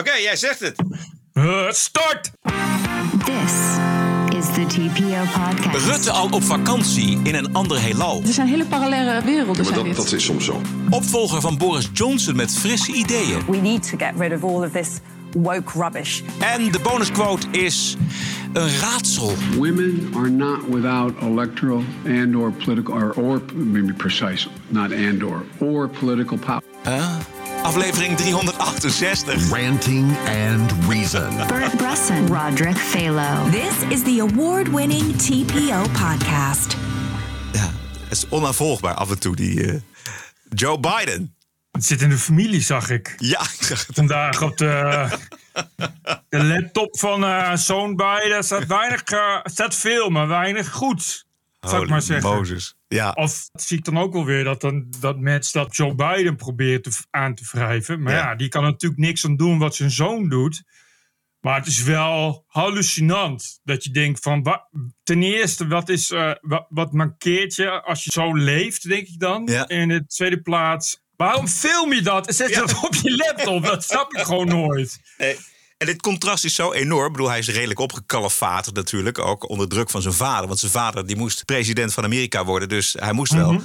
[0.00, 0.82] Oké, jij zegt het.
[1.34, 2.30] Uh, start!
[3.24, 3.52] This
[4.38, 5.86] is the TPO podcast.
[5.86, 8.22] Rutte al op vakantie in een ander heelal.
[8.26, 9.56] Er zijn hele parallele werelden.
[9.56, 9.96] Maar zijn dat, dit.
[9.96, 10.60] dat is soms zo.
[10.90, 13.44] Opvolger van Boris Johnson met frisse ideeën.
[13.46, 14.88] We need to get rid of all of this
[15.32, 16.20] woke rubbish.
[16.40, 17.96] En de bonusquote is
[18.52, 19.32] een raadsel.
[19.56, 25.44] Women are not without electoral and or political or, or maybe precise, not and or
[25.58, 26.62] or political power.
[27.64, 29.50] Aflevering 368.
[29.50, 31.36] Ranting and Reason.
[31.46, 33.50] Bert Bresson, Roderick Phalo.
[33.50, 36.76] This is the award winning TPO podcast.
[37.52, 37.70] Ja,
[38.02, 39.80] het is onafvolgbaar af en toe, die eh,
[40.48, 41.34] Joe Biden.
[41.70, 43.14] Het zit in de familie, zag ik.
[43.18, 43.96] Ja, ik zag het.
[43.96, 45.06] Vandaag op de,
[46.28, 51.26] de laptop van eh zoon Biden staat weinig, eh, staat veel, maar weinig goed.
[51.60, 52.36] Zou ik maar zeggen.
[52.36, 52.76] Mozes.
[52.94, 56.36] Ja, Of zie ik dan ook wel weer dat, dan, dat match dat Joe Biden
[56.36, 58.02] probeert te, aan te wrijven.
[58.02, 58.18] Maar Ja.
[58.18, 58.34] ja.
[58.34, 60.62] die kan natuurlijk niks aan doen wat zijn zoon doet.
[61.40, 64.42] Maar het is wel hallucinant dat je denkt van...
[64.42, 64.68] wa-
[65.02, 69.18] ten eerste, wat, is, eh, wat, wat mankeert je als je zo leeft, denk ik
[69.18, 69.42] dan.
[69.46, 69.66] Ja.
[69.66, 73.16] En in de tweede plaats, waarom film je dat en zet je dat op je
[73.16, 73.64] laptop?
[73.64, 75.00] Dat snap ik gewoon nooit.
[75.18, 75.36] Nee.
[75.84, 77.06] En dit contrast is zo enorm.
[77.06, 79.18] Ik bedoel, hij is redelijk opgekalefaterd natuurlijk.
[79.18, 80.46] Ook onder druk van zijn vader.
[80.46, 82.68] Want zijn vader die moest president van Amerika worden.
[82.68, 83.60] Dus hij moest wel.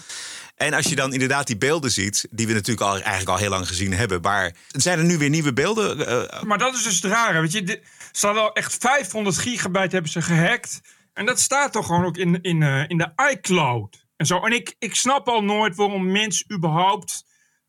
[0.55, 2.27] En als je dan inderdaad die beelden ziet...
[2.31, 4.21] die we natuurlijk al, eigenlijk al heel lang gezien hebben...
[4.21, 6.07] maar zijn er nu weer nieuwe beelden?
[6.07, 7.41] Eh, Maar dat is dus het rare.
[7.41, 7.81] Weet je, dit-
[8.11, 10.81] ze hadden al echt 500 gigabyte hebben ze gehackt.
[11.13, 14.05] En dat staat toch gewoon ook in, in, eh, in de iCloud.
[14.17, 14.39] En, zo.
[14.45, 17.23] en ik, ik snap al nooit waarom mensen überhaupt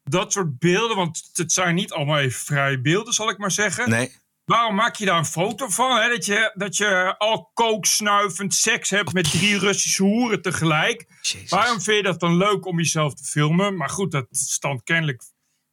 [0.04, 0.96] dat soort beelden...
[0.96, 3.90] want het zijn niet allemaal even vrije beelden, zal ik maar zeggen.
[3.90, 4.18] nee.
[4.44, 5.96] Waarom maak je daar een foto van?
[6.00, 6.08] Hè?
[6.08, 11.06] Dat, je, dat je al kooksnuivend seks hebt met drie Russische hoeren tegelijk.
[11.22, 11.50] Jezus.
[11.50, 13.76] Waarom vind je dat dan leuk om jezelf te filmen?
[13.76, 15.22] Maar goed, dat stand kennelijk.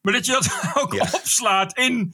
[0.02, 0.50] Maar dat je dat
[0.84, 1.08] ook Ja.
[1.12, 2.14] opslaat in,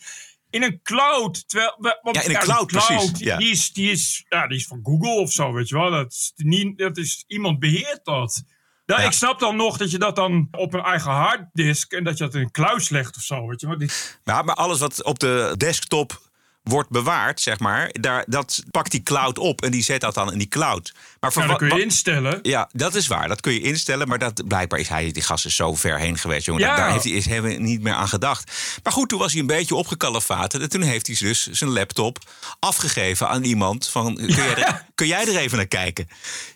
[0.49, 1.47] in een cloud.
[1.49, 3.37] Terwijl, want, Ja, in een cloud, precies, ja.
[3.37, 5.91] Die, is, die, is, ja, die is van Google of zo, weet je wel.
[5.91, 8.43] Dat is niet, dat is, iemand beheert dat.
[8.85, 9.07] Nou, Ja.
[9.07, 11.91] Ik snap dan nog dat je dat dan op een eigen harddisk...
[11.91, 13.77] en dat je dat in een kluis legt of zo, weet je wel.
[13.77, 13.89] Die-
[14.23, 16.31] Ja, maar alles wat op de desktop
[16.63, 17.89] wordt bewaard, zeg maar...
[17.91, 20.93] Daar, dat pakt die cloud op en die zet dat dan in die cloud.
[21.19, 22.39] Maar voor nou, dat kun je instellen.
[22.41, 23.27] Ja, dat is waar.
[23.27, 24.07] Dat kun je instellen.
[24.07, 26.45] Maar dat, blijkbaar is hij, die gast is zo ver heen geweest.
[26.45, 26.61] Jongen.
[26.61, 26.67] Ja.
[26.67, 28.51] Daar, daar heeft hij is niet meer aan gedacht.
[28.83, 30.63] Maar goed, toen was hij een beetje opgekalefaterd.
[30.63, 32.17] En toen heeft hij dus zijn laptop
[32.59, 33.87] afgegeven aan iemand.
[33.87, 36.07] Van, kun, jij er, kun jij er even naar kijken?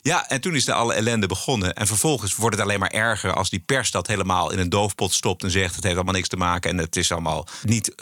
[0.01, 1.73] Ja, en toen is de alle ellende begonnen.
[1.73, 5.13] En vervolgens wordt het alleen maar erger als die pers dat helemaal in een doofpot
[5.13, 5.43] stopt.
[5.43, 6.71] En zegt het heeft allemaal niks te maken.
[6.71, 7.95] En het is allemaal niet...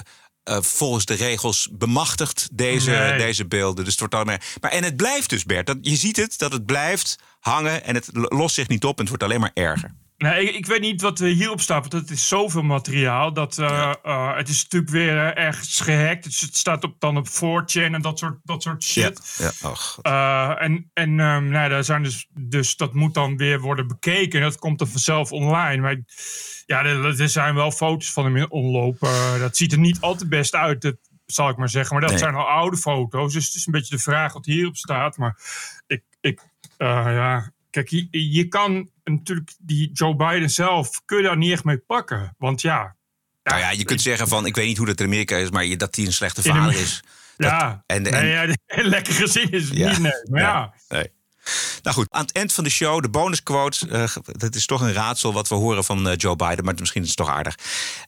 [0.45, 3.17] eh, volgens de regels bemachtigd, deze, Nee.
[3.17, 3.83] deze beelden.
[3.83, 4.43] Dus het wordt alleen maar.
[4.61, 5.67] Maar en het blijft dus, Bert.
[5.67, 8.93] Dat, je ziet het, dat het blijft hangen en het lo- lost zich niet op
[8.95, 9.95] en het wordt alleen maar erger.
[10.17, 13.33] Nee, ik, ik weet niet wat er hierop staat, want het is zoveel materiaal.
[13.33, 16.23] Dat, eh, eh, het is natuurlijk weer eh, ergens gehackt.
[16.23, 19.35] Dus het staat op, dan op 4chan en dat soort, dat soort shit.
[19.37, 19.73] Ja, ja.
[20.01, 24.39] Eh, en en ehm, nou, daar zijn dus, dus dat moet dan weer worden bekeken.
[24.39, 25.81] En dat komt dan vanzelf online.
[25.81, 25.97] Maar
[26.65, 29.03] ja, er, er zijn wel foto's van hem in omloop.
[29.03, 31.91] Eh, dat ziet er niet al te best uit, dat zal ik maar zeggen.
[31.93, 32.19] Maar dat Nee.
[32.19, 33.33] zijn al oude foto's.
[33.33, 35.17] Dus het is een beetje de vraag wat hierop staat.
[35.17, 35.37] Maar
[35.87, 36.41] ik, ik
[36.77, 41.63] ja, kijk, je, je kan natuurlijk die Joe Biden zelf, kun je daar niet echt
[41.63, 42.35] mee pakken.
[42.37, 42.95] Want ja,
[43.43, 45.77] Nou ja, je kunt zeggen van, ik weet niet hoe dat in Amerika is, maar
[45.77, 47.03] dat hij een slechte vader is.
[47.37, 49.89] Dat- ja, en- nee, ja, een lekker gezin is het Ja.
[49.89, 50.11] niet, nee.
[50.29, 50.73] Maar ja.
[50.89, 51.11] Nee.
[51.83, 53.87] Nou goed, aan het eind van de show, de bonusquote.
[53.89, 57.01] eh, dat is toch een raadsel wat we horen van eh, Joe Biden, maar misschien
[57.01, 57.55] is het toch aardig.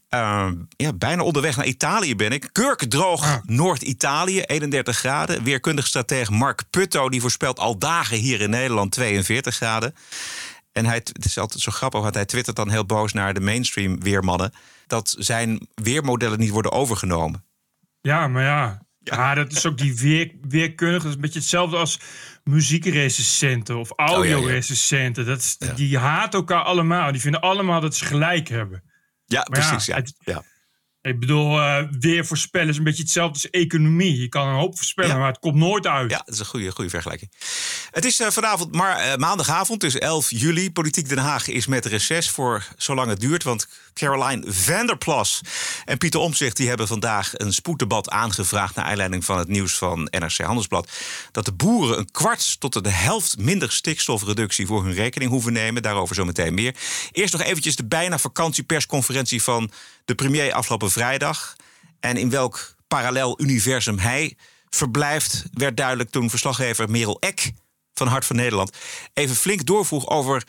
[0.09, 2.49] Eh, ja, bijna onderweg naar Italië ben ik.
[2.51, 3.35] Kurkdroog Ah.
[3.43, 5.43] Noord-Italië, 31 graden.
[5.43, 9.95] Weerkundig stratege Mark Putto die voorspelt al dagen hier in Nederland 42 graden.
[10.77, 13.39] En hij, het is altijd zo grappig, want hij twittert dan heel boos naar de
[13.39, 14.51] mainstream weermannen...
[14.87, 17.43] dat zijn weermodellen niet worden overgenomen.
[18.01, 18.85] Ja, maar ja.
[18.99, 20.99] Ja, dat is ook die weer, weerkundige.
[21.01, 21.99] Dat is een beetje hetzelfde als
[22.43, 25.25] muziekrecensenten of audiorecensenten.
[25.25, 27.11] Dat is, Die haten elkaar allemaal.
[27.11, 28.83] Die vinden allemaal dat ze gelijk hebben.
[29.25, 29.85] Ja, Maar precies.
[29.85, 30.43] Ja, het- ja.
[31.07, 34.19] Ik bedoel, eh, weer voorspellen is een beetje hetzelfde als economie.
[34.19, 35.17] Je kan een hoop voorspellen, Ja.
[35.17, 36.11] maar het komt nooit uit.
[36.11, 37.31] Ja, dat is een goede, goede vergelijking.
[37.91, 40.71] Het is eh, vanavond, maar eh, maandagavond, dus 11 juli.
[40.71, 43.43] Politiek Den Haag is met reces voor zolang het duurt.
[43.43, 45.41] Want Caroline Vanderplas
[45.85, 46.57] en Pieter Omtzigt...
[46.57, 48.75] die hebben vandaag een spoeddebat aangevraagd...
[48.75, 50.89] naar aanleiding van het nieuws van NRC Handelsblad...
[51.31, 54.65] dat de boeren een kwart tot de helft minder stikstofreductie...
[54.65, 55.81] voor hun rekening hoeven nemen.
[55.81, 56.75] Daarover zometeen meer.
[57.11, 59.43] Eerst nog eventjes de bijna vakantiepersconferentie...
[59.43, 59.71] van
[60.05, 61.55] de premier afgelopen vrijdag.
[61.99, 64.37] En in welk parallel universum hij
[64.69, 65.43] verblijft...
[65.53, 67.51] werd duidelijk toen verslaggever Merel Eck
[67.93, 68.77] van Hart van Nederland...
[69.13, 70.43] even flink doorvroeg over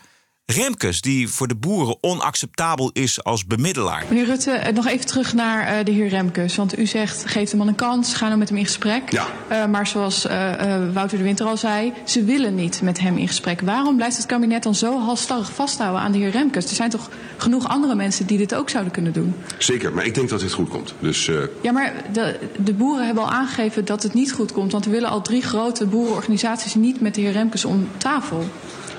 [0.54, 4.04] Remkes, die voor de boeren onacceptabel is als bemiddelaar.
[4.08, 6.56] Meneer Rutte, eh, nog even terug naar eh, de heer Remkes.
[6.56, 9.10] Want u zegt, geef de man een kans, ga nou met hem in gesprek.
[9.10, 9.26] Ja.
[9.48, 13.16] Eh, maar zoals eh, eh, Wouter de Winter al zei, ze willen niet met hem
[13.16, 13.60] in gesprek.
[13.60, 16.64] Waarom blijft het kabinet dan zo halstarrig vasthouden aan de heer Remkes?
[16.68, 19.34] Er zijn toch genoeg andere mensen die dit ook zouden kunnen doen?
[19.58, 20.94] Zeker, maar ik denk dat dit goed komt.
[21.00, 24.72] Dus eh, Ja, maar de, de boeren hebben al aangegeven dat het niet goed komt.
[24.72, 28.48] Want er willen al drie grote boerenorganisaties niet met de heer Remkes om tafel.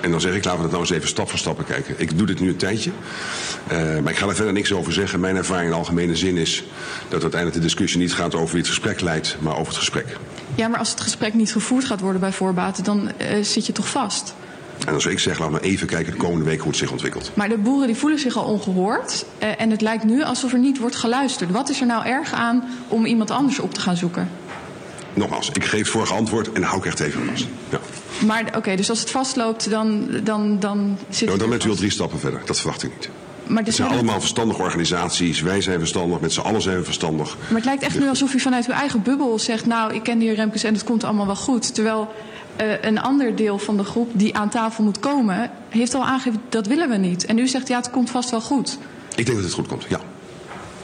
[0.00, 1.94] En dan zeg ik, laten we dat nou eens even stap voor stap bekijken.
[1.98, 2.90] Ik doe dit nu een tijdje,
[3.66, 5.20] eh, maar ik ga er verder niks over zeggen.
[5.20, 6.64] Mijn ervaring in algemene zin is
[7.08, 10.16] dat uiteindelijk de discussie niet gaat over wie het gesprek leidt, maar over het gesprek.
[10.54, 13.72] Ja, maar als het gesprek niet gevoerd gaat worden bij voorbaat, dan eh, zit je
[13.72, 14.34] toch vast.
[14.86, 17.30] En zou ik zeggen, laten we even kijken de komende week hoe het zich ontwikkelt.
[17.34, 19.24] Maar de boeren die voelen zich al ongehoord.
[19.38, 21.50] eh, en het lijkt nu alsof er niet wordt geluisterd.
[21.50, 24.30] Wat is er nou erg aan om iemand anders op te gaan zoeken?
[25.14, 27.46] Nogmaals, ik geef het vorige antwoord en hou ik echt even vast.
[27.68, 27.78] Ja.
[28.26, 31.68] Maar oké, dus als het vastloopt, dan, dan, dan zit Nou, het dan bent u
[31.70, 32.40] al drie stappen verder.
[32.44, 33.08] Dat verwacht ik niet.
[33.46, 35.40] Maar, Het dit zijn allemaal verstandige organisaties.
[35.40, 37.36] Wij zijn verstandig, met z'n allen zijn we verstandig.
[37.48, 39.66] maar het lijkt echt nu alsof u vanuit uw eigen bubbel zegt...
[39.66, 41.74] nou, ik ken de heer Remkes en het komt allemaal wel goed.
[41.74, 42.08] Terwijl
[42.56, 45.50] eh, een ander deel van de groep die aan tafel moet komen...
[45.68, 47.24] heeft al aangegeven, dat willen we niet.
[47.26, 48.78] En u zegt, ja, het komt vast wel goed.
[49.16, 50.00] Ik denk dat het goed komt, ja.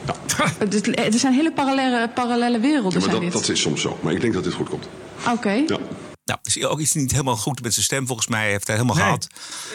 [0.57, 3.97] Het- Er zijn hele parallele, parallele werelden, ja maar dat, dat is soms zo.
[4.01, 4.87] Maar ik denk dat dit goed komt.
[5.33, 5.51] Oké.
[5.67, 5.77] Ja.
[6.27, 8.07] Nou, is ook iets niet helemaal goed met zijn stem.
[8.07, 9.27] Volgens mij heeft hij helemaal Nee, gehad.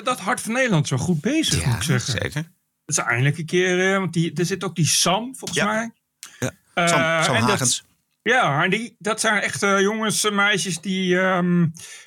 [0.05, 2.13] dat Hart van Nederland wel goed bezig, moet ik zeggen.
[2.13, 2.43] zeker.
[2.85, 5.67] Dat is eindelijk een keer, eh, want die, er zit ook die Sam, volgens Ja.
[5.67, 5.93] mij.
[6.39, 6.51] Ja.
[6.75, 7.85] Eh, Sam, Sam en dat- Hagens.
[8.23, 11.67] Ja, en die, dat zijn echt jongens en meisjes die ehm,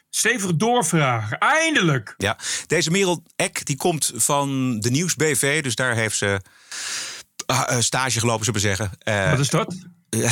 [0.10, 1.38] stevig doorvragen.
[1.40, 2.14] Eindelijk!
[2.18, 2.38] Ja,
[2.68, 6.42] deze Merel Eck die komt van de Nieuws BV, dus daar heeft ze
[7.46, 8.92] eh, stage gelopen, zullen we zeggen.
[9.30, 9.76] Wat is dat?
[10.10, 10.32] ja,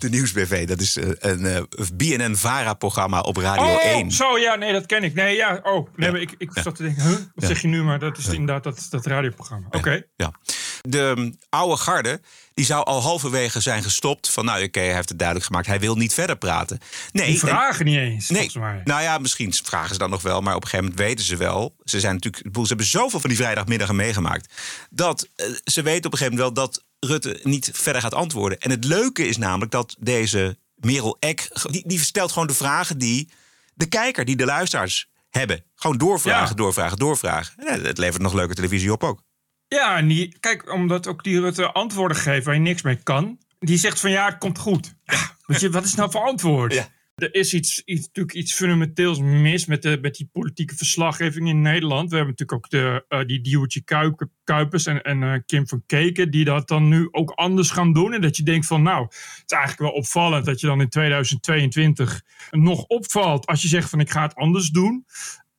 [0.00, 1.62] de Nieuws BV, dat is eh, een eh,
[1.94, 4.10] BNN-VARA-programma op Radio Oh, 1.
[4.10, 5.14] zo, ja, nee, dat ken ik.
[5.14, 7.46] Nee, ja, oh, nee, maar ik, ik zat te denken, huh, wat Ja.
[7.46, 7.82] zeg je nu?
[7.82, 9.66] Maar dat is inderdaad dat, dat radioprogramma.
[9.70, 10.02] Oké.
[10.16, 10.32] Ja.
[10.82, 12.20] De um, oude garde
[12.54, 14.30] die zou al halverwege zijn gestopt.
[14.30, 15.66] Van nou, oké, hij heeft het duidelijk gemaakt.
[15.66, 16.78] Hij wil niet verder praten.
[17.12, 18.80] Nee, Die en- vragen niet eens, Nee, mij.
[18.84, 21.36] nou ja, misschien vragen ze dan nog wel, maar op een gegeven moment weten ze
[21.36, 21.76] wel.
[21.84, 24.52] Ze zijn natuurlijk, ze hebben zoveel van die vrijdagmiddagen meegemaakt.
[24.90, 28.60] Dat eh, ze weten op een gegeven moment wel dat Rutte niet verder gaat antwoorden.
[28.60, 32.98] En het leuke is namelijk dat deze Merel Eck, die, die stelt gewoon de vragen
[32.98, 33.30] die
[33.74, 35.64] de kijker, die de luisteraars hebben.
[35.74, 36.54] Gewoon doorvragen, Ja.
[36.54, 37.54] doorvragen, doorvragen.
[37.66, 39.22] En het levert nog leuke televisie op ook.
[39.68, 43.38] Ja, en die, kijk, omdat ook die Rutte antwoorden geeft waar je niks mee kan.
[43.58, 44.94] Die zegt van ja, het komt goed.
[45.04, 46.72] Ja, weet je, wat is nou voor antwoord?
[46.72, 46.88] Ja.
[47.16, 51.60] Er is iets, iets, natuurlijk iets fundamenteels mis met, de, met die politieke verslaggeving in
[51.60, 52.10] Nederland.
[52.10, 56.30] We hebben natuurlijk ook de, eh, die Kuip- Kuipers en, en eh, Kim van Keken...
[56.30, 58.12] die dat dan nu ook anders gaan doen.
[58.12, 60.44] En dat je denkt van nou, het is eigenlijk wel opvallend...
[60.44, 64.68] dat je dan in 2022 nog opvalt als je zegt van ik ga het anders
[64.68, 65.06] doen.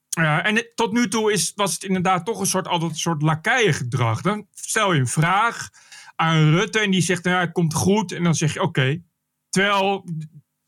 [0.10, 3.22] Ja, en tot nu toe is, was het inderdaad toch een soort, altijd een soort
[3.22, 4.22] lakeiengedrag.
[4.22, 5.70] Dan stel je een vraag
[6.16, 8.12] aan Rutte en die zegt, nou, ja, het komt goed.
[8.12, 9.02] En dan zeg je, oké.
[9.50, 10.06] Terwijl,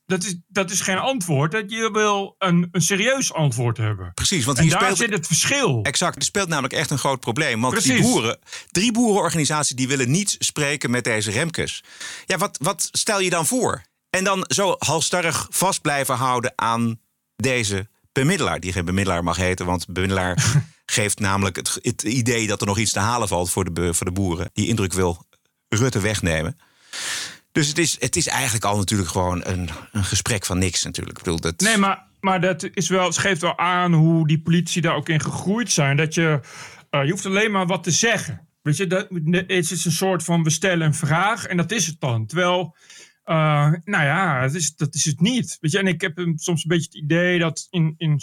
[0.10, 1.52] dat is, dat is geen antwoord.
[1.52, 4.12] Dat Je wil een, een serieus antwoord hebben.
[4.14, 5.80] Precies, want En hier daar speelt zit het verschil.
[5.84, 7.62] Exact, er speelt namelijk echt een groot probleem.
[7.62, 8.12] Want die Precies.
[8.12, 8.40] boeren,
[8.72, 11.84] drie boerenorganisaties die willen niet spreken met deze Remkes.
[12.26, 13.82] Ja, wat, wat stel je dan voor?
[14.10, 17.00] En dan zo halstarrig vast blijven houden aan
[17.36, 18.60] deze bemiddelaar.
[18.60, 22.78] Die geen bemiddelaar mag heten, want bemiddelaar geeft namelijk het, het idee dat er nog
[22.78, 24.50] iets te halen valt voor de, voor de boeren.
[24.54, 25.28] Die indruk wil
[25.68, 26.58] Rutte wegnemen.
[27.52, 31.18] Dus het is, het is eigenlijk al natuurlijk gewoon een, een gesprek van niks natuurlijk.
[31.18, 34.42] Ik bedoel, dat, Nee, maar, maar dat is wel, het geeft wel aan hoe die
[34.42, 35.98] politici daar ook in gegroeid zijn.
[35.98, 36.40] Dat je,
[36.90, 38.48] eh, je hoeft alleen maar wat te zeggen.
[38.62, 41.86] Weet je, dat, het is een soort van we stellen een vraag en dat is
[41.86, 42.26] het dan.
[42.26, 42.76] Terwijl,
[43.24, 45.58] eh, nou ja, dat is, dat is het niet.
[45.62, 48.20] Weet je, en ik heb soms een beetje het idee dat in, in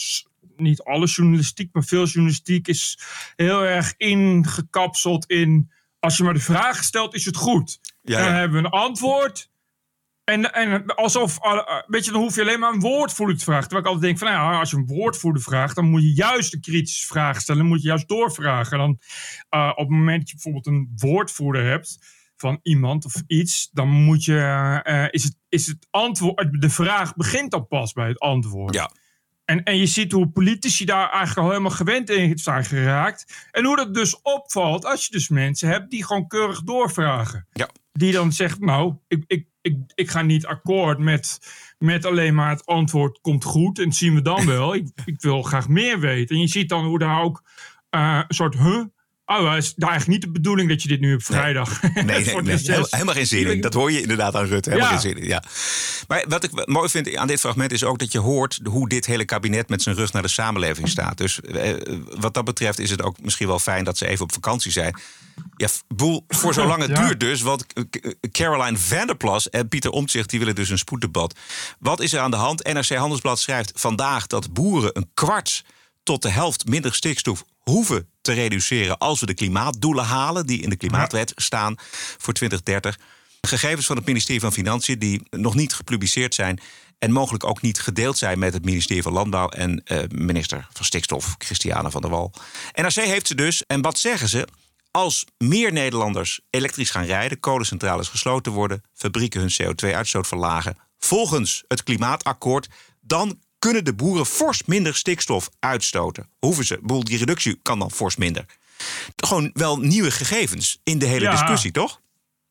[0.56, 2.98] niet alle journalistiek, maar veel journalistiek is
[3.36, 5.70] heel erg ingekapseld in.
[5.98, 7.80] Als je maar de vraag stelt, is het goed.
[8.08, 9.50] Ja, dan hebben we een antwoord.
[10.24, 13.62] En, en alsof, eh, weet je, dan hoef je alleen maar een woordvoerder te vragen.
[13.68, 16.14] Terwijl ik altijd denk van, nou ja, als je een woordvoerder vraagt, dan moet je
[16.14, 17.60] juist een kritische vraag stellen.
[17.60, 18.78] Dan moet je juist doorvragen.
[18.78, 18.98] Dan,
[19.48, 21.98] eh, op het moment dat je bijvoorbeeld een woordvoerder hebt
[22.36, 24.38] van iemand of iets, dan moet je,
[24.82, 28.74] eh, is, het, is het antwoord, de vraag begint dan pas bij het antwoord.
[28.74, 28.90] Ja.
[29.44, 33.48] En, en je ziet hoe politici daar eigenlijk al helemaal gewend in zijn geraakt.
[33.50, 37.46] En hoe dat dus opvalt als je dus mensen hebt die gewoon keurig doorvragen.
[37.52, 37.68] Ja.
[37.96, 41.38] Die dan zegt, nou, ik, ik, ik, ik ga niet akkoord met,
[41.78, 44.74] met alleen maar het antwoord komt goed en zien we dan wel.
[44.74, 46.36] ik, ik wil graag meer weten.
[46.36, 47.42] En je ziet dan hoe daar ook
[47.90, 48.84] eh, een soort huh
[49.26, 51.82] Oh, het is nou eigenlijk niet de bedoeling dat je dit nu op vrijdag...
[51.82, 52.22] Nee, nee,
[52.90, 53.60] helemaal, geen zin in.
[53.60, 54.70] Dat hoor je inderdaad aan Rutte.
[54.70, 54.98] Helemaal Ja.
[54.98, 55.42] geen zin in, ja.
[56.08, 59.06] Maar wat ik mooi vind aan dit fragment is ook dat je hoort hoe dit
[59.06, 61.16] hele kabinet met zijn rug naar de samenleving staat.
[61.16, 61.74] Dus eh,
[62.18, 65.00] wat dat betreft is het ook misschien wel fijn dat ze even op vakantie zijn.
[65.56, 67.06] Ja, boel, voor zolang het Ja.
[67.06, 67.42] duurt dus.
[67.42, 67.82] Want eh,
[68.30, 71.38] Caroline Vanderplas en Pieter Omtzigt die willen dus een spoeddebat.
[71.78, 72.64] Wat is er aan de hand?
[72.64, 75.64] NRC Handelsblad schrijft vandaag dat boeren een kwart
[76.02, 80.70] tot de helft minder stikstof hoeven te reduceren als we de klimaatdoelen halen die in
[80.70, 81.74] de klimaatwet staan
[82.18, 82.98] voor 2030.
[83.40, 86.60] Gegevens van het ministerie van Financiën die nog niet gepubliceerd zijn
[86.98, 90.84] en mogelijk ook niet gedeeld zijn met het ministerie van Landbouw en eh, minister van
[90.84, 92.32] Stikstof, Christiane van der Wal.
[92.72, 94.48] NRC heeft ze dus, en wat zeggen ze?
[94.90, 101.82] Als meer Nederlanders elektrisch gaan rijden, kolencentrales gesloten worden, fabrieken hun CO2-uitstoot verlagen, volgens het
[101.82, 102.68] klimaatakkoord,
[103.00, 106.28] dan kunnen de boeren fors minder stikstof uitstoten.
[106.38, 106.78] Hoeven ze?
[106.80, 108.44] Bedoel, Die reductie kan dan fors minder.
[109.16, 111.30] Gewoon wel nieuwe gegevens in de hele Ja.
[111.30, 112.00] discussie, toch?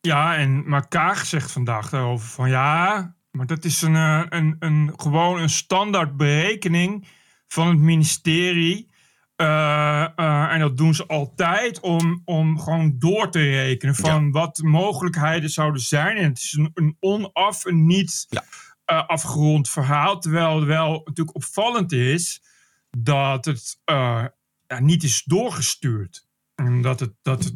[0.00, 4.56] Ja, en maar Kaag zegt vandaag daarover van ja, maar dat is een, eh, een,
[4.58, 7.06] een, gewoon een standaard berekening
[7.48, 8.90] van het ministerie.
[9.36, 14.56] Eh, eh, en dat doen ze altijd om, om gewoon door te rekenen van wat
[14.56, 16.16] de mogelijkheden zouden zijn.
[16.16, 18.44] En het is een, een onaf en niet Ja.
[18.86, 20.20] Eh, afgerond verhaal.
[20.20, 22.42] Terwijl het wel natuurlijk opvallend is
[22.90, 24.24] dat het eh,
[24.66, 26.26] ja, niet is doorgestuurd.
[26.54, 27.54] En dat het, dat het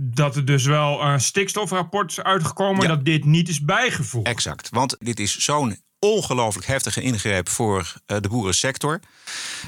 [0.00, 2.82] dat er dus wel een stikstofrapport is uitgekomen...
[2.82, 2.88] Ja.
[2.88, 4.26] dat dit niet is bijgevoegd.
[4.26, 4.68] Exact.
[4.70, 9.00] Want dit is zo'n ongelooflijk heftige ingreep voor eh, de boerensector.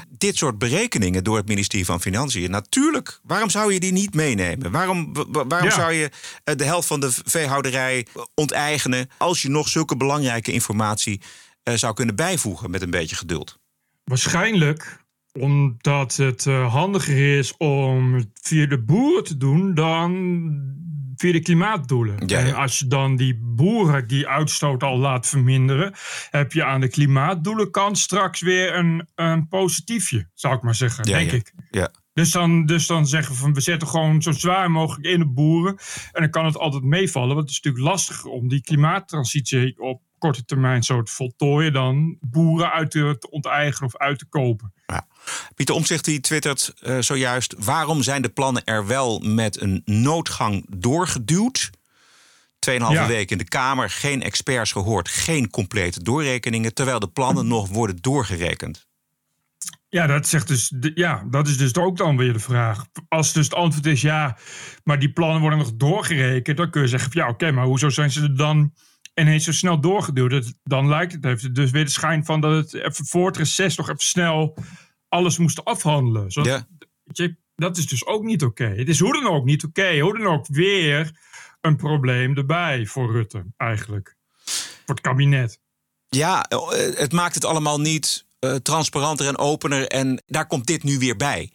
[0.09, 2.51] Dit soort berekeningen door het ministerie van Financiën.
[2.51, 4.71] Natuurlijk, waarom zou je die niet meenemen?
[4.71, 5.75] Waarom, wa- wa- waarom Ja.
[5.75, 6.11] zou je
[6.43, 9.09] eh, de helft van de veehouderij onteigenen...
[9.17, 11.21] als je nog zulke belangrijke informatie
[11.63, 13.59] eh, zou kunnen bijvoegen met een beetje geduld?
[14.03, 19.73] Waarschijnlijk omdat het handiger is om het via de boeren te doen...
[19.73, 20.43] dan
[21.17, 22.27] via de klimaatdoelen.
[22.27, 22.45] Ja, ja.
[22.45, 25.93] En als je dan die boeren die uitstoot al laat verminderen...
[26.29, 31.17] heb je aan de klimaatdoelenkant straks weer een, een positiefje, zou ik maar zeggen, Ja,
[31.17, 31.53] denk ik.
[31.69, 31.91] Ja.
[32.13, 35.27] Dus dan, dus dan zeggen we van we zetten gewoon zo zwaar mogelijk in de
[35.27, 35.77] boeren.
[36.11, 37.35] En dan kan het altijd meevallen.
[37.35, 42.17] Want het is natuurlijk lastiger om die klimaattransitie op korte termijn zo te voltooien dan
[42.21, 44.73] boeren uit te, te onteigenen of uit te kopen.
[44.85, 45.07] Ja.
[45.55, 47.55] Pieter Omtzigt die twittert eh, zojuist...
[47.57, 51.69] waarom zijn de plannen er wel met een noodgang doorgeduwd?
[52.59, 53.07] Tweeënhalve Ja.
[53.07, 55.09] week in de Kamer, geen experts gehoord...
[55.09, 56.73] geen complete doorrekeningen...
[56.73, 58.85] terwijl de plannen nog worden doorgerekend.
[59.89, 62.85] Ja, dat, zegt dus, ja, dat is dus ook dan weer de vraag.
[63.07, 64.37] Als dus het antwoord is ja,
[64.83, 68.11] maar die plannen worden nog doorgerekend, dan kun je zeggen: ja, oké, maar hoezo zijn
[68.11, 68.73] ze er dan
[69.13, 70.53] ineens zo snel doorgeduwd?
[70.63, 73.37] Dan lijkt het, heeft het dus weer de schijn van dat het even voor het
[73.37, 74.57] reces nog even snel
[75.15, 76.25] alles moest afhandelen.
[77.03, 78.65] Je, dat is dus ook niet oké.
[78.65, 79.99] Het is hoe dan ook niet oké.
[79.99, 81.19] Hoe dan ook weer
[81.61, 84.15] een probleem erbij voor Rutte, eigenlijk.
[84.85, 85.59] Voor het kabinet.
[86.09, 86.59] Ja, eh,
[86.95, 89.87] het maakt het allemaal niet eh, transparanter en opener.
[89.87, 91.51] En daar komt dit nu weer bij.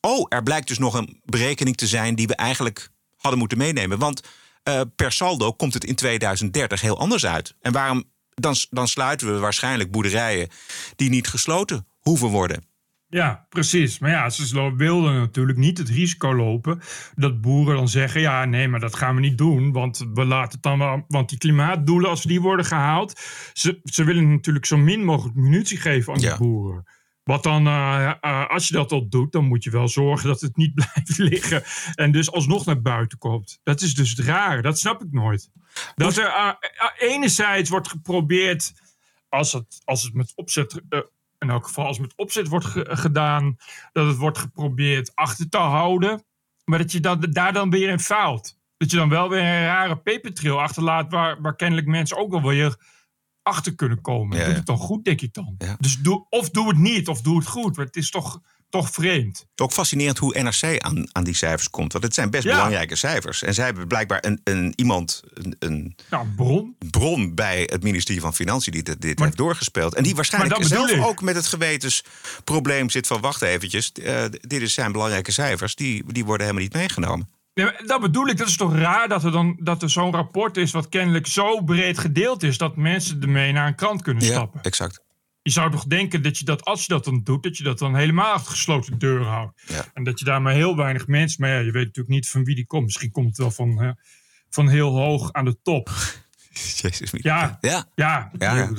[0.00, 3.98] Oh, er blijkt dus nog een berekening te zijn die we eigenlijk hadden moeten meenemen.
[3.98, 4.22] Want
[4.62, 7.54] eh, per saldo komt het in 2030 heel anders uit.
[7.60, 8.10] En waarom?
[8.34, 10.48] Dan, dan sluiten we waarschijnlijk boerderijen
[10.96, 12.71] die niet gesloten hoeven worden.
[13.14, 13.98] Ja, precies.
[13.98, 16.80] Maar ja, ze wilden natuurlijk niet het risico lopen
[17.14, 20.52] dat boeren dan zeggen: ja, nee, maar dat gaan we niet doen, want we laten
[20.52, 21.04] het dan wel.
[21.08, 23.20] Want die klimaatdoelen, als die worden gehaald,
[23.52, 26.32] ze, ze willen natuurlijk zo min mogelijk munitie geven aan Ja.
[26.32, 26.84] de boeren.
[27.24, 30.40] Wat dan, eh, eh, als je dat al doet, dan moet je wel zorgen dat
[30.40, 31.62] het niet blijft liggen
[31.94, 33.60] en dus alsnog naar buiten komt.
[33.62, 35.50] Dat is dus het rare, dat snap ik nooit.
[35.94, 36.52] Dat er eh,
[36.98, 38.72] enerzijds wordt geprobeerd,
[39.28, 40.80] als het, als het met opzet
[41.42, 43.56] in elk geval als met opzet wordt ge- gedaan,
[43.92, 46.24] dat het wordt geprobeerd achter te houden,
[46.64, 48.58] maar dat je daar dan weer in faalt.
[48.76, 52.42] Dat je dan wel weer een rare papertrail achterlaat waar, waar kennelijk mensen ook wel
[52.42, 52.76] weer
[53.42, 54.36] achter kunnen komen.
[54.36, 54.58] Ja, Doe ja.
[54.58, 55.54] het dan goed, denk ik dan.
[55.58, 55.76] Ja.
[55.78, 57.76] Dus doe, of doe het niet, of doe het goed.
[57.76, 58.40] Maar het is toch,
[58.72, 59.46] toch vreemd.
[59.56, 61.92] Ook fascinerend hoe NRC aan, aan die cijfers komt.
[61.92, 62.54] Want het zijn best Ja.
[62.54, 63.42] belangrijke cijfers.
[63.42, 66.76] En zij hebben blijkbaar een, een, iemand, een, een Nou, bron.
[66.90, 69.94] bron bij het ministerie van Financiën die dit, dit Maar- heeft doorgespeeld.
[69.94, 71.04] En die waarschijnlijk zelf ik.
[71.04, 73.92] ook met het gewetensprobleem zit van wacht eventjes.
[73.92, 77.28] eh, dit zijn belangrijke cijfers, die, die worden helemaal niet meegenomen.
[77.86, 78.36] Dat bedoel ik.
[78.36, 80.70] Dat is toch raar dat er, dan, dat er zo'n rapport is...
[80.70, 82.58] wat kennelijk zo breed gedeeld is...
[82.58, 84.60] dat mensen ermee naar een krant kunnen stappen.
[84.62, 85.00] exact.
[85.42, 87.42] Je zou toch denken dat je dat, als je dat dan doet...
[87.42, 89.62] dat je dat dan helemaal achter gesloten deuren houdt.
[89.66, 89.84] Ja.
[89.94, 91.40] En dat je daar maar heel weinig mensen...
[91.40, 92.84] maar ja, je weet natuurlijk niet van wie die komt.
[92.84, 93.96] Misschien komt het wel van,
[94.50, 95.90] van heel hoog aan de top.
[96.80, 97.10] Jezus.
[97.12, 97.88] Ja, ja.
[97.94, 98.30] ja.
[98.38, 98.70] Ja,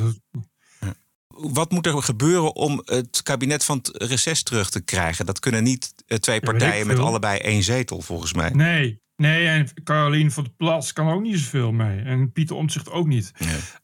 [1.27, 5.25] wat moet er gebeuren om het kabinet van het reces terug te krijgen?
[5.25, 8.49] Dat kunnen niet eh, twee partijen met allebei één zetel, volgens mij.
[8.49, 11.99] Nee, nee, en Caroline van der Plas kan ook niet zoveel mee.
[12.01, 13.31] En Pieter Omtzigt ook niet.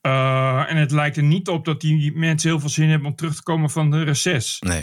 [0.02, 3.16] Eh, en het lijkt er niet op dat die mensen heel veel zin hebben om
[3.16, 4.58] terug te komen van de reces.
[4.60, 4.78] Nee.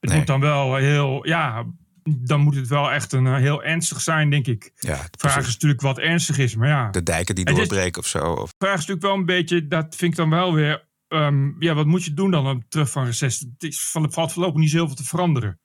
[0.00, 0.16] Het Nee.
[0.18, 1.64] moet dan wel heel, ja,
[2.02, 4.70] dan moet het wel echt een eh, heel ernstig zijn, denk ik.
[4.74, 6.90] Ja, De vraag is natuurlijk wat ernstig is, maar ja.
[6.90, 8.18] de dijken die is- doorbreken of zo.
[8.18, 11.62] Of, De vraag is natuurlijk wel een beetje, dat vind ik dan wel weer, ehm,
[11.62, 13.38] ja, wat moet je doen dan om terug van reces?
[13.40, 15.58] Het is, van- valt voorlopig niet zoveel te veranderen,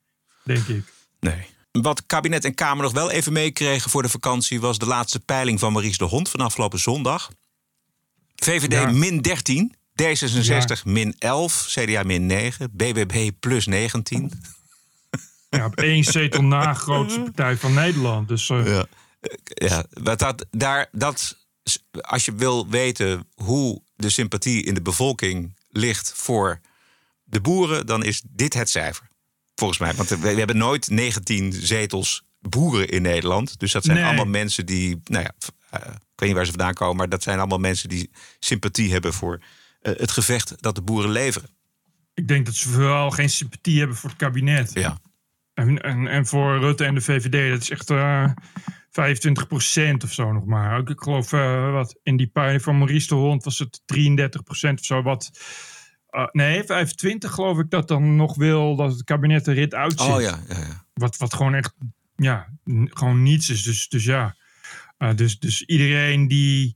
[0.44, 0.84] denk ik.
[1.20, 1.46] nee.
[1.72, 4.62] Wat kabinet en Kamer nog wel even meekregen voor de vakantie...
[4.62, 7.30] was de laatste peiling van Maurice de Hond van afgelopen zondag.
[8.36, 8.92] VVD Ja.
[8.92, 14.32] min 13, D66 min 11, CDA min 9, BBB plus 19.
[15.50, 18.28] Ja, op één zetel na grootste partij van Nederland.
[18.28, 18.86] Dus eh, Ja,
[19.44, 21.38] ja wat dat, daar, dat,
[22.02, 26.60] als je wil weten hoe de sympathie in de bevolking ligt voor
[27.24, 29.11] de boeren, dan is dit het cijfer.
[29.56, 29.94] Volgens mij.
[29.94, 33.60] Want we, hebben nooit 19 zetels boeren in Nederland.
[33.60, 34.06] Dus dat zijn Nee.
[34.06, 35.34] allemaal mensen die, nou ja,
[35.70, 38.92] eh, ik weet niet waar ze vandaan komen, maar dat zijn allemaal mensen die sympathie
[38.92, 39.42] hebben voor
[39.82, 41.50] eh, het gevecht dat de boeren leveren.
[42.14, 44.72] ik denk dat ze vooral geen sympathie hebben voor het kabinet.
[44.74, 44.98] Ja.
[45.54, 48.32] En, en, en voor Rutte en de VVD, dat is echt eh
[48.92, 50.80] 25% of zo nog maar.
[50.80, 51.30] Ik, ik geloof,
[51.72, 55.02] wat in die peiling van Maurice de Hond was het 33% of zo.
[55.02, 55.32] Wat,
[56.12, 60.14] eh, nee, 25 geloof ik dat dan nog wil dat het kabinet er rit uitzit.
[60.14, 60.86] Oh ja, ja, ja.
[60.94, 61.74] Wat, wat gewoon echt,
[62.16, 62.48] ja,
[62.90, 63.64] gewoon niets is.
[63.64, 64.36] Dus, dus ja,
[64.98, 66.76] Eh, dus, dus iedereen die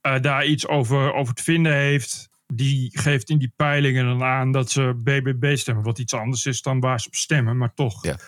[0.00, 4.52] eh, daar iets over, over te vinden heeft, die geeft in die peilingen dan aan
[4.52, 5.84] dat ze BBB stemmen.
[5.84, 8.04] Wat iets anders is dan waar ze op stemmen, maar toch.
[8.04, 8.18] Ja.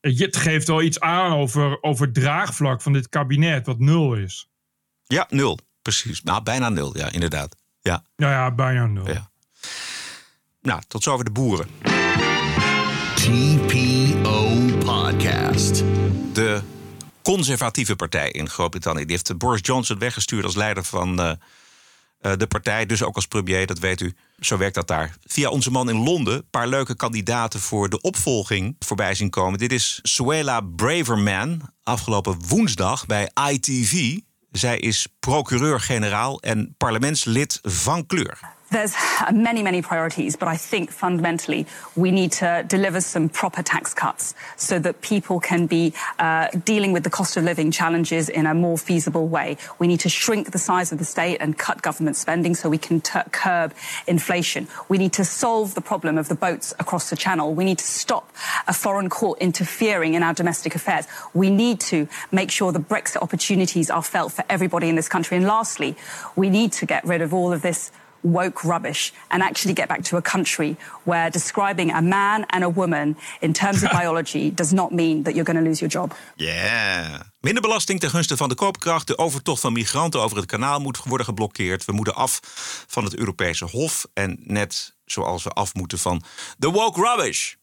[0.00, 4.48] Het geeft wel iets aan over, over het draagvlak van dit kabinet, wat nul is.
[5.06, 5.58] ja, nul.
[5.82, 6.22] Precies.
[6.22, 7.56] Nou, bijna nul, ja, inderdaad.
[7.80, 8.04] Ja.
[8.16, 9.08] Nou ja, bijna nul.
[9.08, 9.30] Ja.
[10.62, 11.66] Nou, tot zover de boeren.
[13.14, 15.82] TPO Podcast.
[16.32, 16.62] De
[17.22, 19.04] conservatieve partij in Groot-Brittannië.
[19.04, 21.30] Die heeft Boris Johnson weggestuurd als leider van eh,
[22.20, 22.86] eh, de partij.
[22.86, 24.14] Dus ook als premier, dat weet u.
[24.40, 25.16] Zo werkt dat daar.
[25.26, 29.58] Via onze man in Londen een paar leuke kandidaten voor de opvolging voorbij zien komen.
[29.58, 34.18] Dit is Suela Braverman, afgelopen woensdag bij ITV.
[34.52, 38.60] Zij is procureur-generaal en parlementslid van kleur.
[38.72, 38.96] There's
[39.30, 44.34] many, many priorities, but I think fundamentally we need to deliver some proper tax cuts
[44.56, 48.54] so that people can be uh, dealing with the cost of living challenges in a
[48.54, 49.58] more feasible way.
[49.78, 52.78] We need to shrink the size of the state and cut government spending so we
[52.78, 53.74] can t- curb
[54.06, 54.68] inflation.
[54.88, 57.52] We need to solve the problem of the boats across the channel.
[57.52, 58.32] We need to stop
[58.66, 61.06] a foreign court interfering in our domestic affairs.
[61.34, 65.36] We need to make sure the Brexit opportunities are felt for everybody in this country.
[65.36, 65.94] And lastly,
[66.36, 70.02] we need to get rid of all of this woke rubbish and actually get back
[70.02, 74.72] to a country where describing a man and a woman in terms of biology does
[74.72, 76.14] not mean that you're going to lose your job.
[76.36, 77.30] Ja.
[77.40, 79.06] Minder belasting ten gunste van de koopkracht.
[79.06, 81.84] De overtocht van migranten over het kanaal moet worden geblokkeerd.
[81.84, 82.40] We moeten af
[82.86, 84.06] van het Europese Hof.
[84.14, 86.22] En net zoals we af moeten van
[86.58, 87.54] de woke rubbish.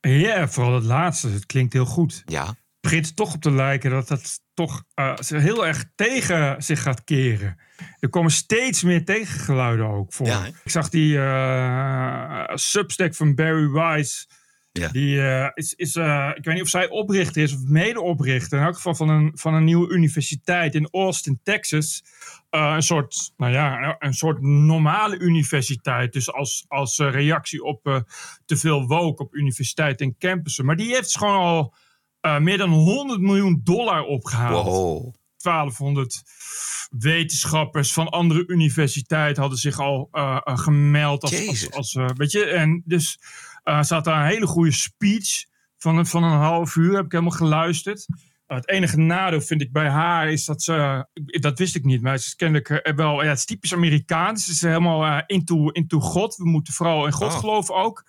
[0.00, 1.28] Ja, vooral het laatste.
[1.28, 2.22] Het klinkt heel goed.
[2.24, 2.54] Ja.
[2.84, 7.60] Begint toch op te lijken dat dat toch eh, heel erg tegen zich gaat keren.
[8.00, 10.26] Er komen steeds meer tegengeluiden ook voor.
[10.26, 10.46] Ja?
[10.46, 14.26] Ik zag die eh, substack van Barry Wise.
[14.72, 14.88] Ja.
[14.88, 15.96] Die eh, is, is
[16.36, 18.58] ik weet niet of zij oprichter is of medeoprichter.
[18.58, 22.04] In elk geval van een, van een nieuwe universiteit in Austin, Texas.
[22.50, 26.12] Een soort, nou ja, een soort normale universiteit.
[26.12, 28.04] Dus als, als reactie op
[28.46, 30.64] te veel woke op universiteiten en campussen.
[30.64, 31.74] Maar die heeft gewoon al
[32.24, 34.66] eh, meer dan 100 miljoen dollar opgehaald.
[34.66, 35.14] Wow.
[35.36, 36.22] 1200
[36.90, 41.22] wetenschappers van andere universiteiten hadden zich al eh, eh, gemeld.
[41.22, 43.18] Als, als, als, weet je, en dus
[43.62, 45.44] had daar een hele goede speech
[45.76, 46.94] van, van een half uur.
[46.94, 48.06] Heb ik helemaal geluisterd.
[48.46, 52.02] Eh, het enige nadeel vind ik bij haar is dat ze, dat wist ik niet,
[52.02, 54.44] maar ze is kennelijk eh, wel, ja, het is typisch Amerikaans.
[54.44, 56.36] Ze is helemaal eh, into, into God.
[56.36, 57.38] We moeten vooral in God Oh.
[57.38, 58.04] geloven ook.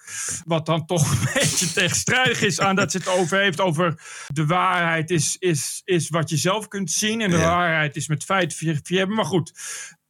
[0.45, 3.61] Wat dan toch een beetje tegenstrijdig is aan dat ze het over heeft.
[3.61, 4.01] Over
[4.33, 7.21] de waarheid is, is, is wat je zelf kunt zien.
[7.21, 7.55] En de Ja.
[7.55, 9.13] waarheid is met feiten verifiëren.
[9.13, 9.53] Maar goed,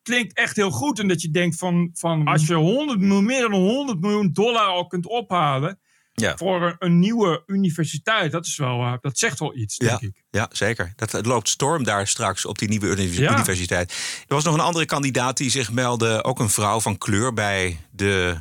[0.01, 0.99] klinkt echt heel goed.
[0.99, 4.65] En dat je denkt van, van als je 100, miljoen- meer dan 100 miljoen dollar
[4.67, 5.79] al kunt ophalen.
[6.17, 6.37] Ja.
[6.37, 8.31] Voor een, nieuwe universiteit.
[8.31, 10.23] Dat, is wel, eh, dat zegt wel iets, denk Ja, ik.
[10.29, 10.93] ja, zeker.
[10.95, 13.33] Dat, het loopt storm daar straks op die nieuwe Ja.
[13.33, 13.91] universiteit.
[14.27, 16.23] Er was nog een andere kandidaat die zich meldde.
[16.23, 18.37] Ook een vrouw van kleur bij de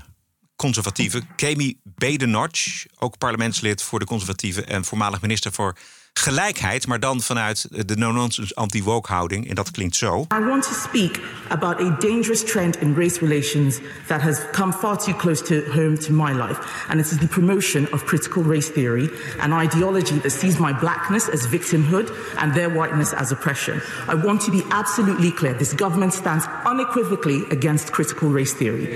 [0.56, 1.28] conservatieven.
[1.36, 4.66] Kemi Badenoch, ook parlementslid voor de conservatieven...
[4.66, 5.76] en voormalig minister voor
[6.18, 9.48] gelijkheid, maar dan vanuit de no-nonsense anti-woke houding.
[9.48, 10.20] En dat klinkt zo.
[10.20, 14.96] I want to speak about a dangerous trend in race relations that has come far
[14.96, 16.58] too close to home to my life.
[16.88, 21.28] And it is the promotion of critical race theory, an ideology that sees my blackness
[21.28, 23.80] as victimhood and their whiteness as oppression.
[24.08, 25.54] I want to be absolutely clear.
[25.54, 28.86] This government stands unequivocally against critical race theory.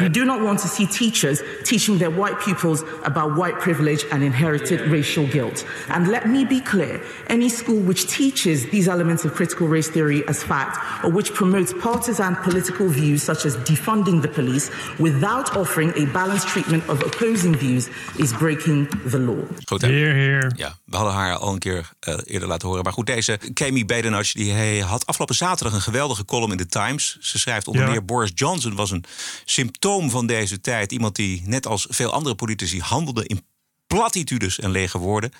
[0.00, 4.22] We do not want to see teachers teaching their white pupils about white privilege and
[4.22, 5.64] inherited racial guilt.
[5.88, 10.24] And let me be clear any school which teaches these elements of critical race theory
[10.26, 15.92] as fact or which promotes partisan political views such as defunding the police without offering
[15.96, 19.44] a balanced treatment of opposing views is breaking the law.
[19.64, 19.88] Goed, hè?
[19.88, 20.52] Heer, heer.
[20.56, 22.84] Ja, we hadden haar al een keer eh, eerder laten horen.
[22.84, 26.66] Maar goed, deze Kemi Badenoch, die hij had afgelopen zaterdag een geweldige column in de
[26.66, 27.16] Times.
[27.20, 27.90] Ze schrijft onder Ja.
[27.90, 29.04] meer Boris Johnson was een
[29.44, 30.92] symptoom van deze tijd.
[30.92, 33.40] Iemand die, net als veel andere politici, handelde in
[33.86, 35.30] platitudes en lege woorden.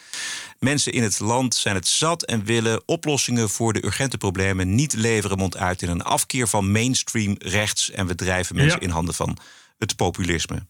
[0.58, 4.94] Mensen in het land zijn het zat en willen oplossingen voor de urgente problemen niet
[4.94, 7.90] leveren mond uit in een afkeer van mainstream rechts.
[7.90, 8.86] En we drijven mensen Ja.
[8.86, 9.36] in handen van
[9.78, 10.66] het populisme.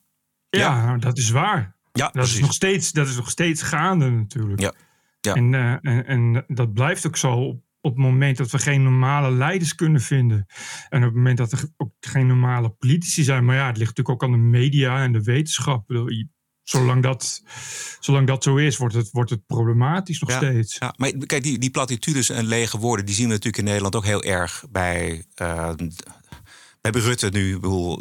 [0.50, 1.76] Ja, dat is waar.
[1.92, 2.34] Ja, Dat precies.
[2.34, 4.60] is, nog steeds, dat is nog steeds gaande natuurlijk.
[4.60, 4.72] Ja.
[5.20, 5.34] Ja.
[5.34, 8.82] En, eh, en, en dat blijft ook zo op, op het moment dat we geen
[8.82, 10.46] normale leiders kunnen vinden.
[10.88, 13.44] En op het moment dat er ook geen normale politici zijn.
[13.44, 15.88] Maar ja, het ligt natuurlijk ook aan de media en de wetenschap.
[16.68, 17.42] Zolang dat,
[18.00, 20.76] zolang dat zo is, wordt het, wordt het problematisch nog Ja, steeds.
[20.78, 23.96] Ja, maar kijk, die, die platitudes en lege woorden, die zien we natuurlijk in Nederland
[23.96, 25.24] ook heel erg bij.
[25.34, 25.70] eh,
[26.80, 27.58] bij Rutte nu,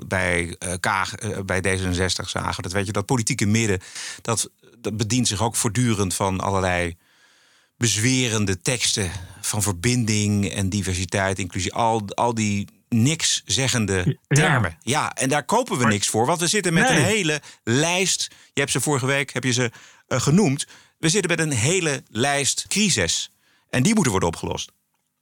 [0.08, 2.64] bij eh, Kaag, eh, bij D66 zagen.
[2.64, 3.80] Dat weet je, dat politieke midden,
[4.22, 6.98] dat, dat bedient zich ook voortdurend van allerlei
[7.78, 12.68] bezwerende teksten van verbinding en diversiteit, inclusie, al, al die
[13.04, 14.78] niks zeggende termen.
[14.82, 16.98] Ja, en daar kopen we niks voor, want we zitten met Nee.
[16.98, 18.28] een hele lijst.
[18.54, 19.72] Je hebt ze vorige week heb je ze
[20.08, 20.66] eh, genoemd.
[20.98, 23.32] We zitten met een hele lijst crisis.
[23.70, 24.72] En die moeten worden opgelost.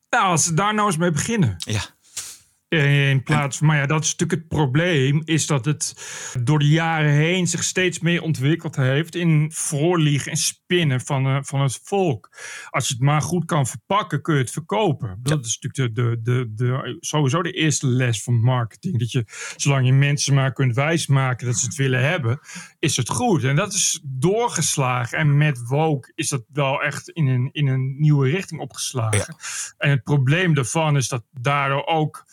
[0.09, 1.55] Nou, als ze daar nou eens mee beginnen.
[1.57, 1.81] Ja,
[2.73, 5.93] In plaats van, maar ja, dat is natuurlijk het probleem, is dat het
[6.43, 11.37] door de jaren heen zich steeds meer ontwikkeld heeft in voorliegen en spinnen van, eh,
[11.41, 12.29] van het volk.
[12.69, 15.19] Als je het maar goed kan verpakken, kun je het verkopen.
[15.21, 18.99] Dat is natuurlijk de, de, de, de, sowieso de eerste les van marketing.
[18.99, 22.39] Dat je, zolang je mensen maar kunt wijsmaken dat ze het willen hebben,
[22.79, 23.43] is het goed.
[23.43, 25.17] En dat is doorgeslagen.
[25.17, 29.35] En met woke is dat wel echt in een, in een nieuwe richting opgeslagen.
[29.77, 32.25] En het probleem daarvan is dat daardoor ook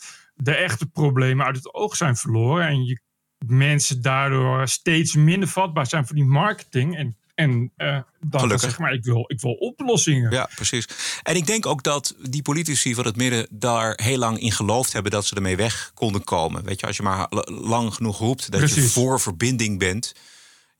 [0.43, 2.67] de echte problemen uit het oog zijn verloren.
[2.67, 3.01] En je
[3.45, 6.97] mensen daardoor steeds minder vatbaar zijn voor die marketing.
[6.97, 8.69] En, en eh, dan Gelukkig.
[8.69, 10.31] zeg maar, ik wil, ik wil oplossingen.
[10.31, 10.87] ja, precies.
[11.23, 14.93] En ik denk ook dat die politici van het midden daar heel lang in geloofd
[14.93, 16.63] hebben dat ze ermee weg konden komen.
[16.63, 20.13] Weet je, als je maar lang genoeg roept dat je voor verbinding bent.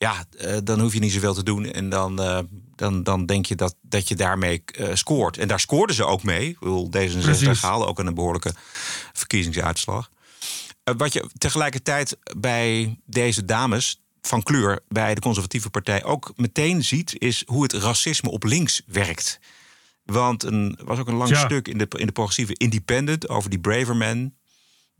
[0.01, 1.65] Ja, eh, dan hoef je niet zoveel te doen.
[1.65, 2.39] En dan, eh,
[2.75, 5.37] dan, dan denk je dat, dat je daarmee eh, scoort.
[5.37, 6.49] En daar scoorden ze ook mee.
[6.49, 7.61] Ik bedoel, D66 Precies.
[7.61, 8.53] haalde ook een behoorlijke
[9.13, 10.09] verkiezingsuitslag.
[10.97, 17.15] Wat je tegelijkertijd bij deze dames van kleur bij de conservatieve partij ook meteen ziet,
[17.17, 19.39] is hoe het racisme op links werkt.
[20.05, 21.45] Want er was ook een lang Ja.
[21.45, 24.33] stuk in de, in de progressieve Independent over die Braverman.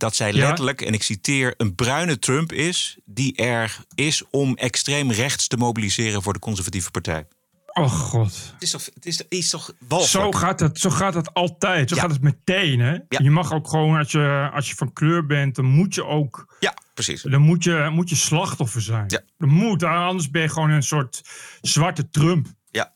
[0.02, 0.48] Dat zij Ja.
[0.48, 5.58] letterlijk, en ik citeer, een bruine Trump is die er is om extreem rechts te
[5.58, 7.28] mobiliseren voor de conservatieve partij.
[7.74, 8.34] Oh god.
[8.54, 10.34] Het is toch, het is, het is toch walgelijk?
[10.34, 11.90] Zo gaat, het, zo gaat het altijd.
[11.90, 12.02] Zo Ja.
[12.02, 12.80] gaat het meteen.
[12.80, 12.92] Hè?
[12.92, 13.02] Ja.
[13.08, 16.56] Je mag ook gewoon, als je, als je van kleur bent, dan moet je ook
[16.60, 17.22] Ja, precies.
[17.22, 19.04] dan moet je, moet je slachtoffer zijn.
[19.08, 19.22] Ja.
[19.38, 21.22] Dat moet, anders ben je gewoon een soort
[21.62, 22.48] zwarte Trump.
[22.72, 22.92] Ja.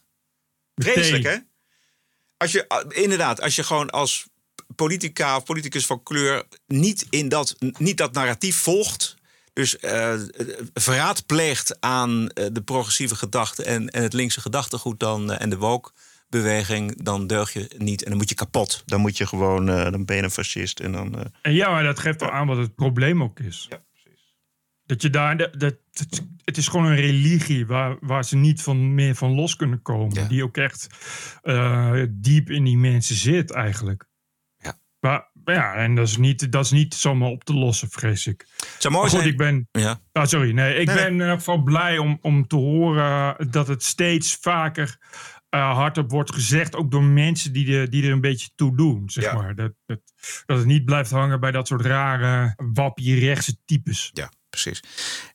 [0.76, 0.94] Meteen.
[0.94, 1.36] Vreselijk, hè?
[2.38, 4.28] Als je, ah, inderdaad, als je gewoon als
[4.75, 9.15] politica of politicus van kleur niet, in dat, niet dat narratief volgt.
[9.54, 10.13] Dus eh,
[10.73, 15.49] verraad pleegt aan eh, de progressieve gedachte en, en het linkse gedachtegoed dan, eh, en
[15.49, 18.04] de woke-beweging, dan deug je niet.
[18.04, 18.84] En dan moet je kapot.
[18.86, 20.80] Dan moet je gewoon, dan ben je een fascist.
[20.80, 23.65] En dan, En ja, maar dat geeft wel aan wat het probleem ook is.
[23.69, 23.84] Ja,
[24.86, 25.75] Dat je daar, dat, dat,
[26.43, 30.13] het- is gewoon een religie waar, waar ze niet van, meer van los kunnen komen.
[30.21, 30.28] Ja.
[30.28, 30.88] Die ook echt
[31.41, 34.06] eh, diep in die mensen zit eigenlijk.
[35.06, 38.46] Maar ja, en dat is niet, dat is niet zomaar op te lossen, vrees ik.
[38.58, 39.32] het zou mooi Maar goed, zijn.
[39.32, 40.00] ik ben, Ja.
[40.12, 40.76] Ah, sorry, nee.
[40.76, 44.98] Ik Nee, ben in ieder geval blij om, om te horen dat het steeds vaker
[45.50, 46.76] eh, hardop wordt gezegd.
[46.76, 49.34] Ook door mensen die, de, die er een beetje toe doen, zeg Ja.
[49.34, 49.56] maar.
[49.56, 50.00] Dat, dat,
[50.46, 54.10] dat het niet blijft hangen bij dat soort rare wappie-rechtse types.
[54.13, 54.84] Ja, precies.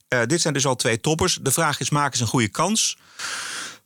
[0.07, 1.39] Eh, dit zijn dus al twee toppers.
[1.41, 2.97] De vraag is, maken ze een goede kans?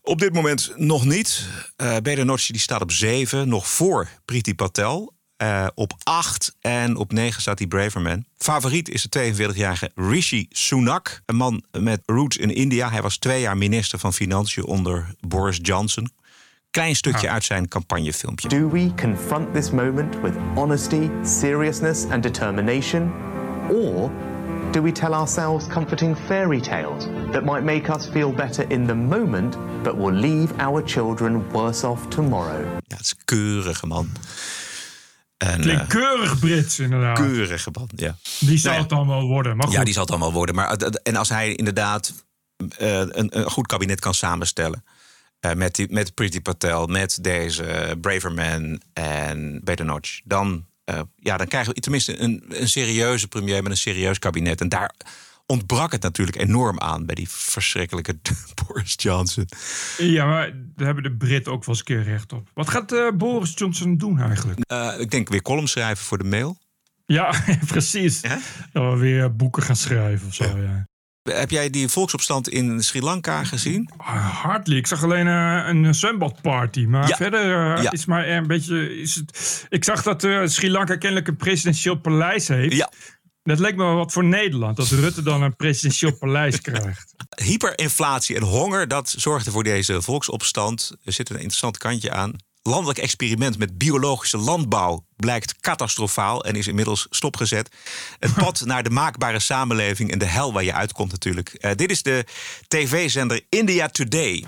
[0.01, 1.47] Op dit moment nog niet.
[1.81, 5.14] Uh, Bedenochi die staat op 7, nog voor Priti Patel.
[5.37, 8.25] Uh, op 8 en op 9 staat die Braverman.
[8.37, 11.21] Favoriet is de 42-jarige Rishi Sunak.
[11.25, 12.89] Een man met roots in India.
[12.89, 16.09] Hij was twee jaar minister van Financiën onder Boris Johnson.
[16.75, 18.47] klein stukje uit zijn campagnefilmpje.
[18.47, 23.11] Do we confront this moment with honesty, seriousness, and determination?
[23.69, 24.11] Or
[24.71, 28.93] do we tell ourselves comforting fairy tales that might make us feel better in the
[28.93, 32.63] moment, but will leave our children worse off tomorrow?
[32.87, 34.09] Ja, het is een keurige man.
[35.45, 37.17] En, Klinkt eh, keurig Brits, inderdaad.
[37.17, 38.15] keurige man, ja.
[38.39, 38.79] Die zal Nou ja.
[38.81, 39.57] het dan wel worden.
[39.57, 39.75] Maar goed.
[39.75, 40.55] Ja, die zal het allemaal worden.
[40.55, 42.13] Maar, en als hij inderdaad
[42.77, 44.83] eh, een, een goed kabinet kan samenstellen.
[45.39, 50.21] eh, met, die, met Priti Patel, met deze Braverman en Bedenoch.
[50.23, 54.61] Dan, eh, ja, dan krijgen we tenminste een, een serieuze premier met een serieus kabinet.
[54.61, 54.91] En daar
[55.45, 58.17] ontbrak het natuurlijk enorm aan bij die verschrikkelijke
[58.67, 59.47] Boris Johnson.
[59.97, 62.49] Ja, maar daar hebben de Britten ook wel eens een keer recht op.
[62.53, 64.59] Wat gaat eh, Boris Johnson doen eigenlijk?
[64.59, 66.57] Eh, ik denk weer column schrijven voor de mail.
[67.05, 67.33] Ja,
[67.67, 68.21] precies.
[68.71, 70.85] Dat we weer boeken gaan schrijven of zo, ja.
[71.31, 73.89] Heb jij die volksopstand in Sri Lanka gezien?
[73.97, 74.75] Hardly.
[74.77, 76.85] Ik zag alleen eh, een zwembadparty.
[76.85, 77.15] Maar Ja.
[77.15, 77.91] verder eh, Ja.
[77.91, 78.99] is maar een beetje...
[79.01, 82.75] Is het, ik zag dat eh, Sri Lanka kennelijk een presidentieel paleis heeft.
[82.75, 82.91] Ja.
[83.45, 84.77] Dat leek me wel wat voor Nederland.
[84.77, 87.13] Dat Rutte dan een presidentieel paleis krijgt.
[87.43, 90.91] Hyperinflatie en honger, dat zorgde voor deze volksopstand.
[91.03, 92.35] Er zit een interessant kantje aan.
[92.61, 97.75] Landelijk experiment met biologische landbouw blijkt catastrofaal en is inmiddels stopgezet.
[98.19, 101.49] Het pad naar de maakbare samenleving en de hel waar je uitkomt natuurlijk.
[101.49, 102.25] Eh, dit is de
[102.67, 104.45] tv-zender India Today.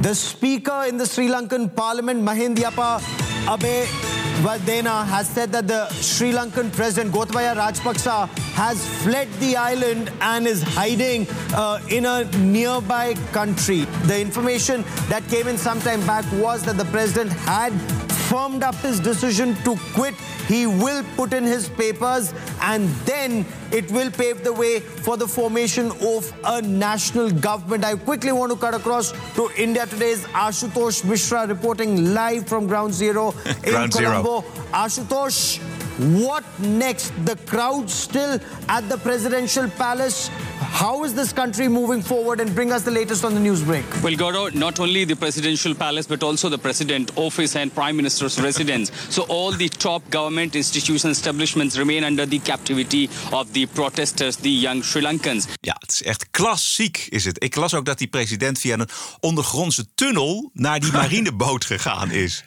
[0.00, 3.00] The speaker in the Sri Lankan parliament, Mahindyapa
[3.48, 3.86] Abe
[4.40, 10.46] Vardena, has said that the Sri Lankan president, Gotabaya Rajapaksa, has fled the island and
[10.46, 13.80] is hiding uh, in a nearby country.
[14.06, 17.72] The information that came in some time back was that the president had
[18.30, 20.14] firmed up his decision to quit.
[20.46, 25.26] He will put in his papers and then it will pave the way for the
[25.26, 27.84] formation of a national government.
[27.84, 32.94] I quickly want to cut across to India today's Ashutosh Mishra reporting live from Ground
[32.94, 34.22] Zero in Ground Zero.
[34.22, 34.40] Colombo.
[34.72, 35.58] Ashutosh,
[36.24, 37.12] what next?
[37.26, 38.38] The crowd still
[38.68, 40.30] at the presidential palace.
[40.72, 42.40] How is this country moving forward?
[42.40, 43.84] And bring us the latest on the news break.
[44.02, 48.40] Well, Gaurav, not only the presidential palace, but also the president office and prime minister's
[48.40, 48.90] residence.
[49.10, 54.50] So all the top government institutions, establishments remain under the captivity of the protesters, the
[54.50, 55.46] young Sri Lankans.
[55.60, 57.42] Ja, het is echt klassiek is het.
[57.42, 58.88] Ik las ook dat die president via een
[59.20, 62.44] ondergrondse tunnel naar die marineboot gegaan is.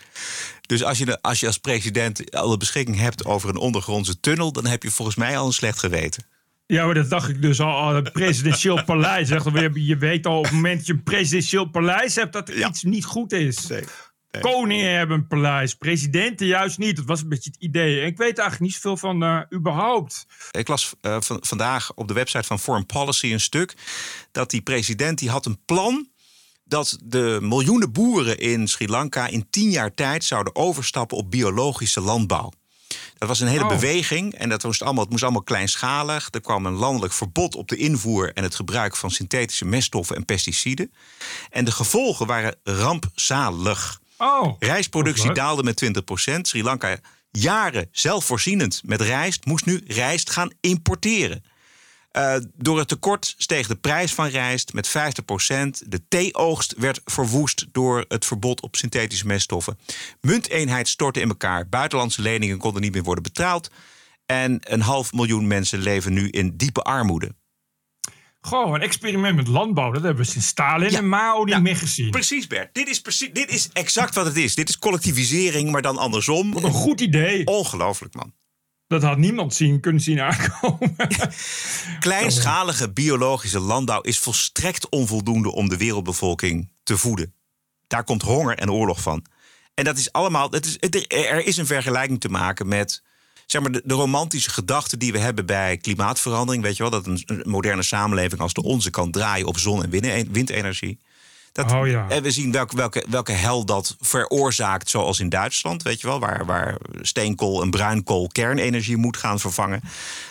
[0.61, 4.51] Dus als je, als je als president al de beschikking hebt over een ondergrondse tunnel,
[4.51, 6.25] dan heb je volgens mij al een slecht geweten.
[6.65, 7.95] Ja, maar dat dacht ik dus al.
[7.95, 9.29] Het presidentieel paleis.
[9.29, 12.33] Echt, je- je weet al op het moment dat je een presidentieel paleis hebt...
[12.33, 13.67] dat er iets niet goed is.
[14.41, 15.73] Koningen hebben een paleis.
[15.75, 16.95] Presidenten juist niet.
[16.95, 17.99] Dat was een beetje het idee.
[18.01, 20.25] En ik weet eigenlijk niet zoveel van eh, überhaupt.
[20.51, 23.73] Ik las eh, van, vandaag op de website van Foreign Policy een stuk
[24.31, 26.07] dat die president die had een plan
[26.63, 32.01] dat de miljoenen boeren in Sri Lanka in tien jaar tijd zouden overstappen op biologische
[32.01, 32.51] landbouw.
[33.23, 33.69] Dat was een hele Oh.
[33.69, 36.27] beweging en dat moest allemaal, het moest allemaal kleinschalig.
[36.31, 40.25] Er kwam een landelijk verbod op de invoer en het gebruik van synthetische meststoffen en
[40.25, 40.91] pesticiden.
[41.49, 43.99] En de gevolgen waren rampzalig.
[44.17, 46.47] Oh, Rijstproductie daalde met 20%.
[46.47, 46.97] Sri Lanka,
[47.31, 51.43] jaren zelfvoorzienend met rijst, moest nu rijst gaan importeren.
[52.13, 55.83] Eh, door het tekort steeg de prijs van rijst met 50%.
[55.87, 59.77] De theeoogst werd verwoest door het verbod op synthetische meststoffen.
[60.21, 61.69] Munteenheid stortte in elkaar.
[61.69, 63.69] Buitenlandse leningen konden niet meer worden betaald.
[64.25, 67.35] En een half miljoen mensen leven nu in diepe armoede.
[68.41, 69.91] Gewoon een experiment met landbouw.
[69.91, 72.11] Dat hebben we sinds Stalin en Mao niet meer gezien.
[72.11, 72.73] Precies, Bert.
[72.73, 74.55] Dit is, precies, dit is exact wat het is.
[74.55, 76.53] Dit is collectivisering, maar dan andersom.
[76.53, 77.45] Wat een goed idee.
[77.45, 78.33] Ongelooflijk, man.
[78.93, 80.95] Dat had niemand zien, kunnen zien aankomen.
[81.99, 87.33] Kleinschalige biologische landbouw is volstrekt onvoldoende om de wereldbevolking te voeden.
[87.87, 89.25] Daar komt honger en oorlog van.
[89.73, 90.51] En dat is allemaal.
[90.51, 93.03] Het is, er is een vergelijking te maken met.
[93.45, 96.63] Zeg maar, de, de romantische gedachten die we hebben bij klimaatverandering.
[96.63, 99.89] Weet je wel, dat een, moderne samenleving als de onze kan draaien op zon- en
[100.31, 100.99] windenergie.
[101.53, 102.09] Dat, Oh ja.
[102.09, 106.19] En we zien welke, welke, welke hel dat veroorzaakt, zoals in Duitsland, weet je wel,
[106.19, 109.81] waar, waar steenkool en bruinkool kernenergie moet gaan vervangen.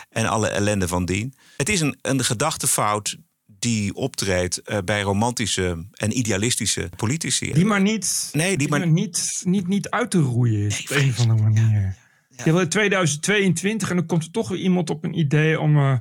[0.09, 1.35] En alle ellende van dien.
[1.57, 7.53] Het is een, een gedachtefout die optreedt eh, bij romantische en idealistische politici.
[7.53, 11.09] Die maar niet, nee, die maar niet, niet, niet uit te roeien is op een
[11.09, 11.97] of andere manier.
[12.45, 15.97] Je wil 2022 en dan komt er toch weer iemand op een idee om eh,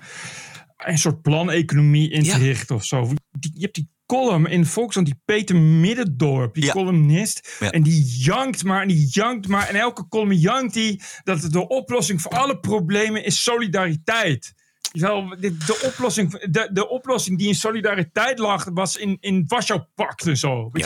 [0.78, 3.14] een soort planeconomie in te richten of zo.
[3.32, 7.56] Die, je hebt die column in Volkskrant, die Peter Middendorp, die columnist.
[7.60, 7.72] Ja.
[7.72, 9.68] En die jankt maar en die jankt maar.
[9.70, 14.54] En elke column jankt die dat de oplossing voor alle problemen is solidariteit.
[14.92, 20.28] Wel, de, de, oplossing, de, de oplossing die in solidariteit lag, was in, in Warschau-pact
[20.28, 20.70] en zo.
[20.74, 20.82] Je,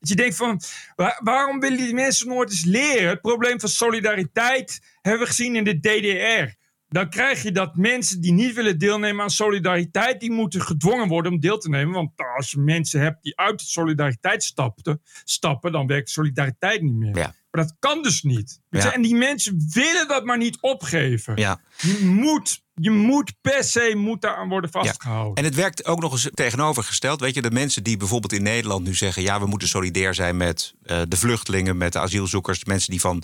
[0.00, 0.60] dat je denkt van,
[0.96, 3.08] waar- waarom willen die mensen nooit eens leren?
[3.08, 6.60] Het probleem van solidariteit hebben we gezien in de DDR.
[6.92, 11.32] Dan krijg je dat mensen die niet willen deelnemen aan solidariteit, die moeten gedwongen worden
[11.32, 11.94] om deel te nemen.
[11.94, 16.94] Want als je mensen hebt die uit de solidariteit stapten, stappen, dan werkt solidariteit niet
[16.94, 17.14] meer.
[17.14, 18.60] Maar dat kan dus niet.
[18.70, 18.92] Ja.
[18.92, 21.36] En die mensen willen dat maar niet opgeven.
[21.36, 21.60] Ja.
[21.76, 25.34] Je moet, je moet per se moet daaraan worden vastgehouden.
[25.34, 27.20] En het werkt ook nog eens tegenovergesteld.
[27.20, 30.36] Weet je, de mensen die bijvoorbeeld in Nederland nu zeggen: ja, we moeten solidair zijn
[30.36, 33.22] met eh, de vluchtelingen, met de asielzoekers, de mensen die van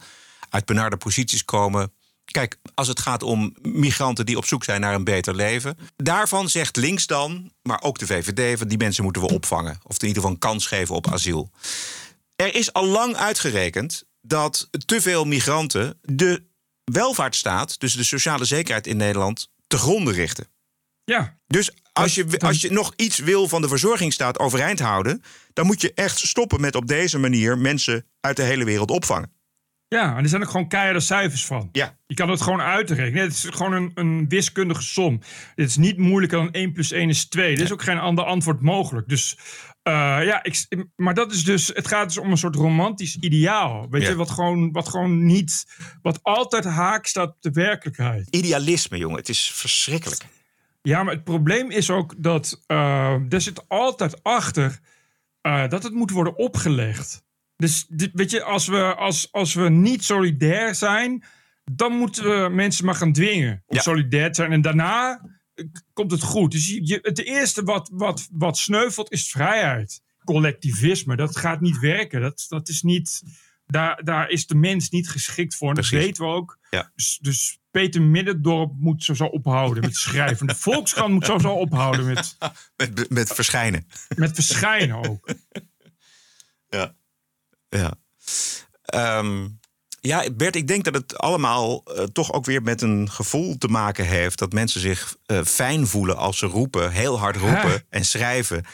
[0.50, 1.92] uit benarde posities komen.
[2.30, 5.78] Kijk, als het gaat om migranten die op zoek zijn naar een beter leven.
[5.96, 9.78] Daarvan zegt links dan, maar ook de VVD, van die mensen moeten we opvangen.
[9.82, 11.50] Of in ieder geval een kans geven op asiel.
[12.36, 16.42] Er is al lang uitgerekend dat te veel migranten de
[16.84, 20.46] welvaartsstaat, dus de sociale zekerheid in Nederland, te gronden richten.
[21.04, 21.38] Ja.
[21.46, 25.80] Dus als je, als je nog iets wil van de verzorgingsstaat overeind houden, dan moet
[25.80, 29.32] je echt stoppen met op deze manier mensen uit de hele wereld opvangen.
[29.88, 31.68] Ja, en er zijn ook gewoon keiharde cijfers van.
[31.72, 31.98] Ja.
[32.06, 33.22] Je kan het gewoon uitrekenen.
[33.22, 35.20] Het is gewoon een, een wiskundige som.
[35.54, 37.54] Dit is niet moeilijker dan 1 plus 1 is 2.
[37.56, 39.08] Er is ook geen ander antwoord mogelijk.
[39.08, 39.38] Dus
[39.82, 39.92] eh,
[40.24, 41.68] ja, ik, maar dat is dus.
[41.74, 43.86] Het gaat dus om een soort romantisch ideaal.
[43.90, 44.08] Weet Ja.
[44.08, 45.64] je, wat gewoon, wat gewoon niet.
[46.02, 48.28] Wat altijd haak staat op de werkelijkheid.
[48.30, 50.22] Idealisme, jongen, het is verschrikkelijk.
[50.82, 54.78] Ja, maar het probleem is ook dat eh, er zit altijd achter
[55.40, 57.26] eh, dat het moet worden opgelegd.
[57.58, 61.24] Dus dit- weet je, als we, als, als we niet solidair zijn,
[61.72, 64.52] dan moeten we mensen maar gaan dwingen om solidair te zijn.
[64.52, 65.20] En daarna
[65.54, 66.50] eh, komt het goed.
[66.52, 70.02] Dus je, het eerste wat, wat, wat sneuvelt is vrijheid.
[70.24, 72.20] Collectivisme, dat gaat niet werken.
[72.20, 73.22] Dat, dat is niet,
[73.66, 75.68] daar, daar is de mens niet geschikt voor.
[75.68, 76.58] En dat weten we ook.
[76.70, 76.92] Ja.
[76.94, 80.46] Dus, dus Peter Middendorp moet sowieso ophouden met schrijven.
[80.46, 82.36] De Volkskrant moet sowieso ophouden met,
[82.76, 83.86] Met, met verschijnen.
[84.16, 85.28] met verschijnen ook.
[86.68, 86.96] Ja.
[87.68, 87.92] Ja.
[88.82, 89.46] Ehm,
[90.00, 93.68] ja, Bert, ik denk dat het allemaal eh, toch ook weer met een gevoel te
[93.68, 98.04] maken heeft dat mensen zich eh, fijn voelen als ze roepen, heel hard roepen en
[98.04, 98.64] schrijven.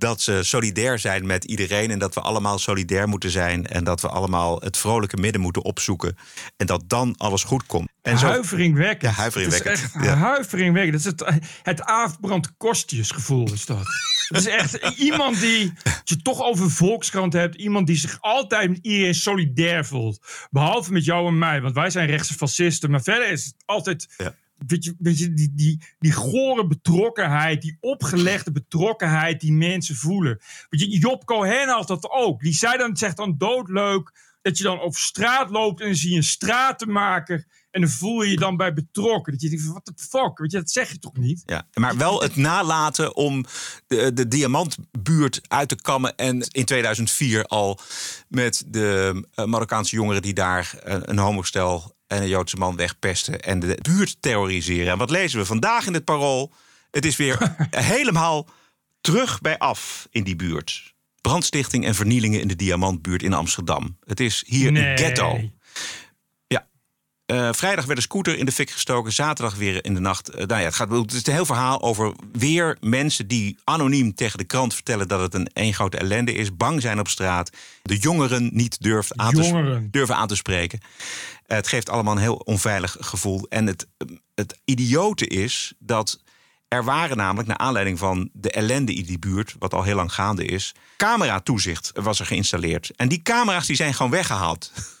[0.00, 3.66] Dat ze solidair zijn met iedereen en dat we allemaal solidair moeten zijn.
[3.66, 6.16] En dat we allemaal het vrolijke midden moeten opzoeken.
[6.56, 7.88] En dat dan alles goed komt.
[8.02, 9.14] En zo- huiveringwekkend.
[9.14, 9.80] Ja, huiveringwekkend.
[9.80, 10.14] Het is echt Ja.
[10.14, 11.04] huiveringwekkend.
[11.04, 13.86] Dat is het, het Aafbrand kostjesgevoel is dat.
[14.28, 18.68] Het is echt iemand die, als je toch over Volkskrant hebt, iemand die zich altijd
[18.68, 20.20] met iedereen solidair voelt.
[20.50, 22.90] Behalve met jou en mij, want wij zijn rechtse fascisten.
[22.90, 24.08] Maar verder is het altijd,
[24.66, 30.40] weet je, weet je die, die, die gore betrokkenheid, die opgelegde betrokkenheid die mensen voelen.
[30.68, 32.40] Weet je, Job Cohen had dat ook.
[32.40, 36.10] Die zei dan, zegt dan doodleuk, dat je dan over straat loopt en dan zie
[36.10, 37.46] je een stratenmaker.
[37.70, 39.32] En dan voel je je dan bij betrokken.
[39.32, 40.38] Dat je denkt, what the fuck?
[40.38, 41.42] Weet je, dat zeg je toch niet?
[41.46, 43.44] Ja, maar wel het nalaten om
[43.86, 46.16] de, de diamantbuurt uit te kammen.
[46.16, 47.78] En in 2004 al
[48.28, 53.40] met de eh, Marokkaanse jongeren die daar eh, een homostel en een Joodse man wegpesten.
[53.40, 54.92] En de buurt terroriseren.
[54.92, 56.52] En wat lezen we vandaag in het parool?
[56.90, 58.46] Het is weer helemaal
[59.00, 60.94] terug bij af in die buurt.
[61.20, 63.96] Brandstichting en vernielingen in de Diamantbuurt in Amsterdam.
[64.04, 64.86] Het is hier Nee.
[64.90, 65.50] een ghetto.
[67.30, 69.12] Eh, vrijdag werd een scooter in de fik gestoken.
[69.12, 70.28] Zaterdag weer in de nacht.
[70.28, 74.14] eh, nou ja, het, gaat, het is een heel verhaal over weer mensen die anoniem
[74.14, 76.56] tegen de krant vertellen dat het een één grote ellende is.
[76.56, 77.50] Bang zijn op straat.
[77.82, 80.80] De jongeren niet durft aan te, durven aan te spreken.
[81.46, 83.46] Eh, het geeft allemaal een heel onveilig gevoel.
[83.48, 83.86] En het,
[84.34, 86.22] het idiote is dat
[86.68, 90.14] er waren namelijk, naar aanleiding van de ellende in die buurt, wat al heel lang
[90.14, 92.90] gaande is, camera-toezicht was er geïnstalleerd.
[92.96, 94.72] En die camera's die zijn gewoon weggehaald.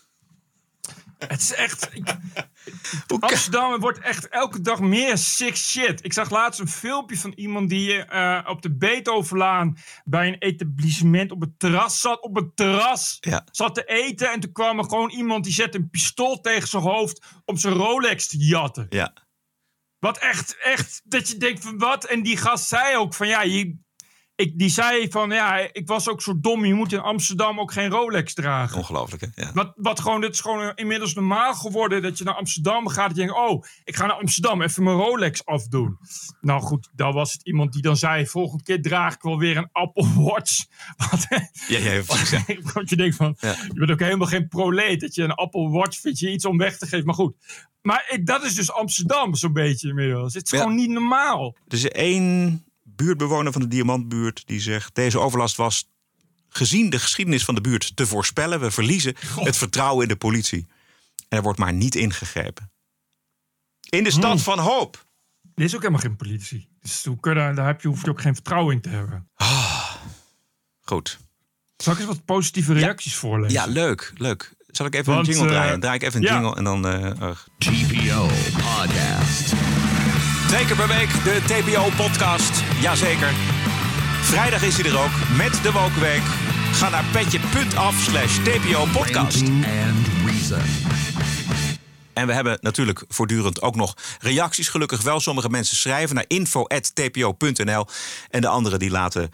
[1.28, 1.90] Het is echt.
[3.20, 6.04] Amsterdam wordt echt elke dag meer sick shit.
[6.04, 11.30] Ik zag laatst een filmpje van iemand die eh, op de Beethovenlaan bij een etablissement
[11.30, 12.22] op het terras zat.
[12.22, 13.46] Op het terras Ja.
[13.50, 14.32] zat te eten.
[14.32, 17.74] En toen kwam er gewoon iemand die zette een pistool tegen zijn hoofd om zijn
[17.74, 18.86] Rolex te jatten.
[18.88, 19.14] Ja.
[19.98, 22.04] Wat echt, echt, dat je denkt van wat?
[22.04, 23.78] En die gast zei ook van ja, je,
[24.40, 27.72] ik, die zei van ja, ik was ook zo dom, je moet in Amsterdam ook
[27.72, 28.76] geen Rolex dragen.
[28.76, 29.42] Ongelooflijk, hè?
[29.42, 29.52] Ja.
[29.52, 33.08] Wat, wat gewoon, het is gewoon inmiddels normaal geworden dat je naar Amsterdam gaat.
[33.10, 35.98] En je denkt, oh, ik ga naar Amsterdam even mijn Rolex afdoen.
[36.40, 39.56] Nou goed, dan was het iemand die dan zei, volgende keer draag ik wel weer
[39.56, 40.64] een Apple Watch.
[41.10, 41.26] Wat,
[41.68, 42.44] Ja, ja, precies, ja.
[42.74, 43.54] want je denkt van, Ja.
[43.66, 45.00] je bent ook helemaal geen proleet.
[45.00, 47.06] Dat je een Apple Watch vindt, je iets om weg te geven.
[47.06, 47.34] Maar goed,
[47.82, 50.34] maar dat is dus Amsterdam zo'n beetje inmiddels.
[50.34, 50.58] Het is Ja.
[50.58, 51.56] gewoon niet normaal.
[51.68, 52.64] Is één
[53.04, 54.94] buurtbewoner van de Diamantbuurt die zegt...
[54.94, 55.88] deze overlast was
[56.48, 58.60] gezien de geschiedenis van de buurt te voorspellen.
[58.60, 60.66] We verliezen het vertrouwen in de politie.
[61.28, 62.72] En er wordt maar niet ingegrepen.
[63.88, 65.06] In de stad van hoop.
[65.54, 66.68] Er is ook helemaal geen politici.
[66.80, 69.30] Dus hoe kun je, daar heb je, hoef je ook geen vertrouwen in te hebben.
[70.80, 71.18] Goed.
[71.76, 73.52] Zal ik eens wat positieve reacties voorlezen?
[73.52, 74.54] Ja, leuk, leuk.
[74.66, 75.80] Zal ik even Want, een jingle eh, draaien?
[75.80, 76.34] Draai ik even een ja.
[76.34, 76.86] jingle en dan...
[76.86, 79.79] eh, eh, TPO Podcast.
[80.50, 82.62] Twee keer per week de TPO-podcast.
[82.80, 83.32] Jazeker.
[84.22, 86.22] Vrijdag is hij er ook met de Wokenweek.
[86.72, 89.42] Ga naar petje.af slash TPO-podcast.
[92.12, 94.68] En we hebben natuurlijk voortdurend ook nog reacties.
[94.68, 95.20] Gelukkig wel.
[95.20, 97.86] Sommige mensen schrijven naar info.tpo.nl.
[98.28, 99.30] En de anderen die laten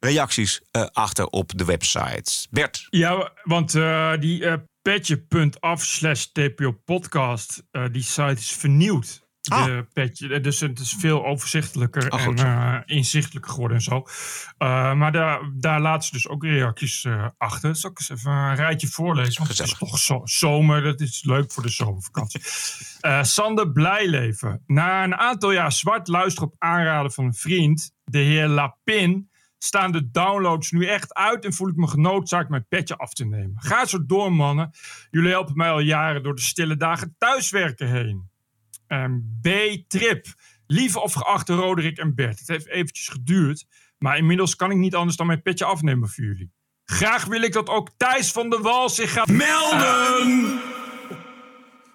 [0.00, 2.46] reacties eh, achter op de website.
[2.50, 2.86] Bert.
[2.90, 7.62] Ja, want eh, die eh petje.af slash TPO podcast,
[7.92, 9.26] die site is vernieuwd.
[9.48, 14.04] De petje, dus het is veel overzichtelijker Ah, en eh, inzichtelijker geworden en zo.
[14.58, 17.76] Eh, maar daar, daar laten ze dus ook reacties eh, achter.
[17.76, 19.44] Zal ik eens even een rijtje voorlezen?
[19.44, 22.40] Want het is toch zo, zomer, dat is leuk voor de zomervakantie.
[22.98, 24.62] Eh, Sander Blijleven.
[24.66, 29.92] Na een aantal jaar zwart luisteren op aanraden van een vriend, de heer Lapin, staan
[29.92, 33.54] de downloads nu echt uit en voel ik me genoodzaakt mijn petje af te nemen.
[33.56, 34.70] Ga zo door, mannen.
[35.10, 38.30] Jullie helpen mij al jaren door de stille dagen thuiswerken heen.
[38.88, 40.26] Ehm, B-Trip.
[40.66, 42.38] Lieve of geachte Roderick en Bert.
[42.38, 43.66] Het heeft eventjes geduurd,
[43.98, 46.52] maar inmiddels kan ik niet anders dan mijn petje afnemen voor jullie.
[46.84, 50.60] Graag wil ik dat ook Thijs van der Wal zich gaat melden.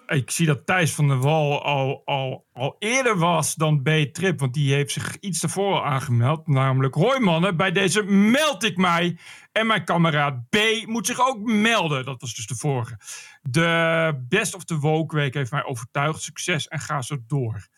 [0.06, 4.40] Ik zie dat Thijs van der Wal al, al, al eerder was dan B-Trip.
[4.40, 6.46] Want die heeft zich iets daarvoor al aangemeld.
[6.46, 9.18] Namelijk, hoi mannen, bij deze meld ik mij.
[9.52, 12.04] En mijn kameraad B moet zich ook melden.
[12.04, 12.98] Dat was dus de vorige.
[13.42, 16.22] De Best of the Woke Week heeft mij overtuigd.
[16.22, 17.68] Succes en ga zo door.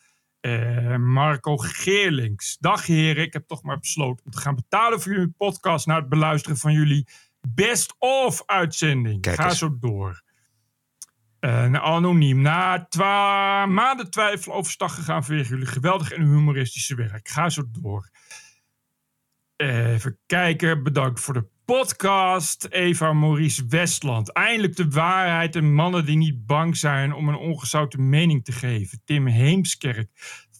[0.41, 2.57] Eh, Marco Geerlings.
[2.61, 5.87] Dag heren, ik heb toch maar besloten om te gaan betalen voor jullie podcast...
[5.87, 7.07] na het beluisteren van jullie
[7.49, 9.27] Best of uitzending.
[9.31, 10.25] Ga zo door.
[11.47, 12.41] Eh, anoniem.
[12.41, 17.29] Na twa maanden twijfel overstag gegaan vanwege jullie geweldig en humoristische werk.
[17.29, 18.11] Ga zo door.
[19.57, 20.83] Even kijken.
[20.83, 22.67] Bedankt voor de podcast.
[22.71, 24.33] Eva Maurice Westland.
[24.33, 29.01] Eindelijk de waarheid en mannen die niet bang zijn om een ongezouten mening te geven.
[29.05, 30.11] Tim Heemskerk.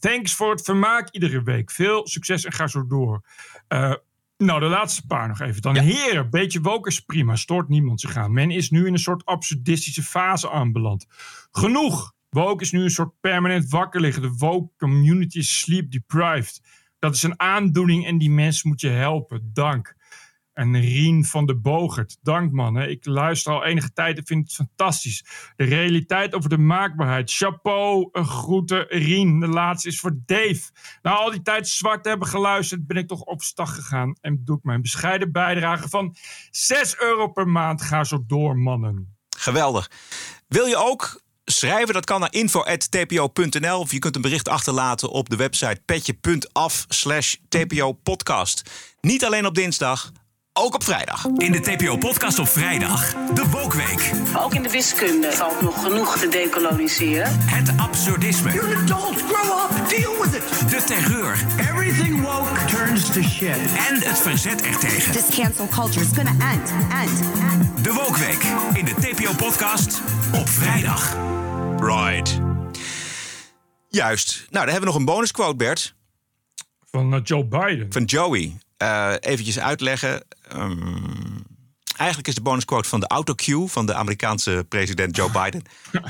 [0.01, 1.71] Thanks voor het vermaak iedere week.
[1.71, 3.27] Veel succes en ga zo door.
[3.69, 3.95] Eh,
[4.37, 5.63] nou, de laatste paar nog even.
[5.63, 7.37] Dan heren, beetje woke is prima.
[7.37, 8.33] Stoort niemand zich aan.
[8.33, 11.07] Men is nu in een soort absurdistische fase aanbeland.
[11.51, 12.15] Genoeg.
[12.29, 14.23] Woke is nu een soort permanent wakker liggen.
[14.23, 16.61] De woke community is sleep deprived.
[16.99, 19.51] Dat is een aandoening en die mensen moet je helpen.
[19.53, 19.95] Dank.
[20.57, 22.19] En Rien van de Bogert.
[22.23, 22.75] Dank man.
[22.75, 22.87] Hè.
[22.87, 25.25] Ik luister al enige tijd en vind het fantastisch.
[25.57, 27.33] De realiteit over de maakbaarheid.
[27.33, 28.09] Chapeau.
[28.13, 29.41] Een groete Rien.
[29.41, 30.71] De laatste is voor Dave.
[31.03, 34.17] Na al die tijd zwart hebben geluisterd ben ik toch op stag gegaan.
[34.21, 36.17] En doe ik mijn bescheiden bijdrage van
[36.51, 37.83] 6 euro per maand.
[37.83, 39.17] Ga zo door mannen.
[39.37, 39.91] Geweldig.
[40.49, 41.95] Wil je ook schrijven?
[41.95, 47.35] Dat kan naar info.tpo.nl of je kunt een bericht achterlaten op de website petje.af slash
[47.49, 48.71] TPO podcast.
[49.01, 50.13] Niet alleen op dinsdag,
[50.57, 51.25] ook op vrijdag.
[51.37, 54.13] In de TPO-podcast op vrijdag, de Wokweek.
[54.37, 57.39] Ook in de wiskunde valt nog genoeg te decoloniseren.
[57.41, 58.53] Het absurdisme.
[58.53, 60.71] You're an adult, grow up, deal with it.
[60.71, 61.45] De terreur.
[61.59, 63.57] Everything woke turns to shit.
[63.89, 65.13] En het verzet ertegen.
[65.13, 67.21] This cancel culture is gonna end, end,
[67.53, 67.85] end.
[67.85, 70.01] De Wokweek in de TPO-podcast
[70.35, 71.17] op vrijdag.
[71.81, 72.41] Right.
[73.89, 74.37] Juist.
[74.37, 75.95] Nou, dan hebben we nog een bonusquote, Bert.
[76.91, 77.87] Van eh, Joe Biden.
[77.93, 78.57] Van Joey.
[78.77, 80.25] Eh eventjes uitleggen.
[80.49, 81.39] Ehm,
[81.97, 85.63] eigenlijk is de bonusquote van de autocue van de Amerikaanse president Joe Biden.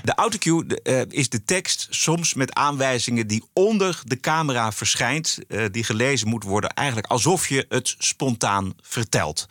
[0.05, 5.39] De autocue de, eh, is de tekst soms met aanwijzingen die onder de camera verschijnt.
[5.49, 9.47] eh, die gelezen moet worden, eigenlijk alsof je het spontaan vertelt.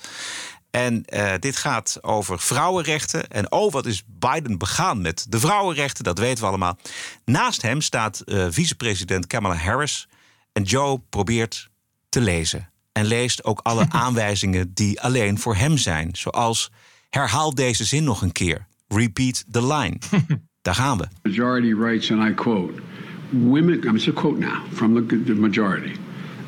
[0.72, 1.06] En
[1.40, 3.30] dit gaat over vrouwenrechten.
[3.30, 6.04] En oh, wat is Biden begaan met de vrouwenrechten?
[6.04, 6.78] Dat weten we allemaal.
[7.26, 10.08] Naast hem staat vicepresident Kamala Harris.
[10.54, 11.70] En Joe probeert
[12.10, 12.70] te lezen.
[12.96, 16.10] En leest ook alle aanwijzingen die alleen voor hem zijn.
[16.14, 16.72] Zoals
[17.10, 18.68] herhaal deze zin nog een keer.
[18.88, 19.98] Repeat the line.
[20.62, 21.08] Daar gaan we.
[21.24, 22.82] majority writes, and I quote,
[23.30, 25.92] women, I'm it's a quote now from the, the majority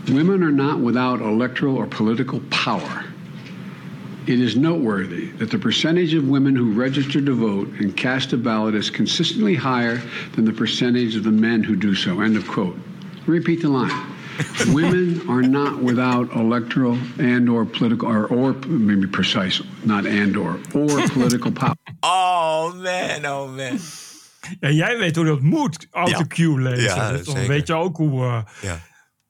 [0.09, 3.03] women are not without electoral or political power.
[4.25, 8.37] It is noteworthy that the percentage of women who register to vote and cast a
[8.37, 10.01] ballot is consistently higher
[10.35, 12.19] than the percentage of the men who do so.
[12.21, 12.77] End of quote.
[13.25, 14.16] Repeat the line.
[14.73, 20.59] Women are not without electoral and or political or, or maybe precise, not and or,
[20.73, 21.75] or political power.
[21.99, 23.79] Oh man, oh man.
[24.59, 26.83] Ja, jij weet hoe dat moet, autocue lezen.
[26.83, 27.49] Ja, Dus dan zeker.
[27.49, 28.79] weet je ook hoe, eh, Ja.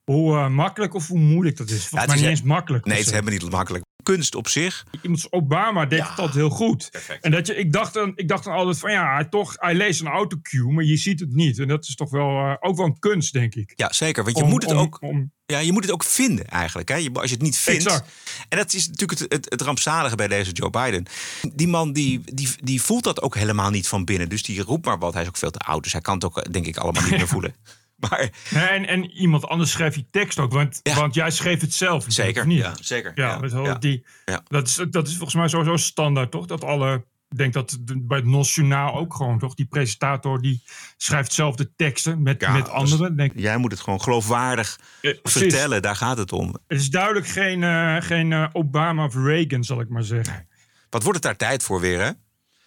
[0.03, 1.87] hoe eh, makkelijk of hoe moeilijk dat is.
[1.87, 2.85] Volgens Ja, mij het niet is eens makkelijk.
[2.85, 3.83] Nee, het per is helemaal niet makkelijk.
[4.07, 4.85] Kunst op zich.
[5.01, 6.89] Iemand als Obama deed het altijd heel goed.
[7.21, 9.75] En dat je, ik, dacht dan, ik dacht dan altijd van ja, hij, toch, hij
[9.75, 11.59] leest een autocue, maar je ziet het niet.
[11.59, 13.73] En dat is toch wel eh, ook wel een kunst, denk ik.
[13.75, 14.23] Ja, zeker.
[14.23, 14.97] Want je Om- moet het om- ook.
[15.01, 16.89] om- ja, je moet het ook vinden eigenlijk.
[16.89, 16.95] Hè?
[16.95, 17.85] Je, als je het niet vindt.
[17.85, 18.09] Exact.
[18.49, 21.05] En dat is natuurlijk het, het, het rampzalige bij deze Joe Biden.
[21.53, 24.29] Die man die, die, die voelt dat ook helemaal niet van binnen.
[24.29, 25.13] Dus die roept maar wat.
[25.13, 25.83] Hij is ook veel te oud.
[25.83, 27.55] Dus hij kan het ook, denk ik, allemaal niet meer voelen.
[27.97, 31.73] Maar Nee, en, en iemand anders schreef je tekst ook, want, want jij schreef het
[31.73, 32.05] zelf.
[32.07, 32.57] Zeker, niet?
[32.57, 34.41] ja, zeker, Ja, ja, Die, ja.
[34.47, 36.45] Dat, is, dat is volgens mij sowieso standaard, toch?
[36.45, 39.53] Dat alle, ik denk dat bij het Nationaal ook gewoon, toch?
[39.53, 40.63] Die presentator die
[40.97, 43.15] schrijft zelf de teksten met, Ja, met dus anderen.
[43.15, 45.41] Denk, jij moet het gewoon geloofwaardig precies.
[45.41, 45.81] vertellen.
[45.81, 46.55] Daar gaat het om.
[46.67, 50.47] het is duidelijk geen, eh, geen eh, Obama of Reagan, zal ik maar zeggen.
[50.89, 52.11] Wat wordt het daar tijd voor weer, hè?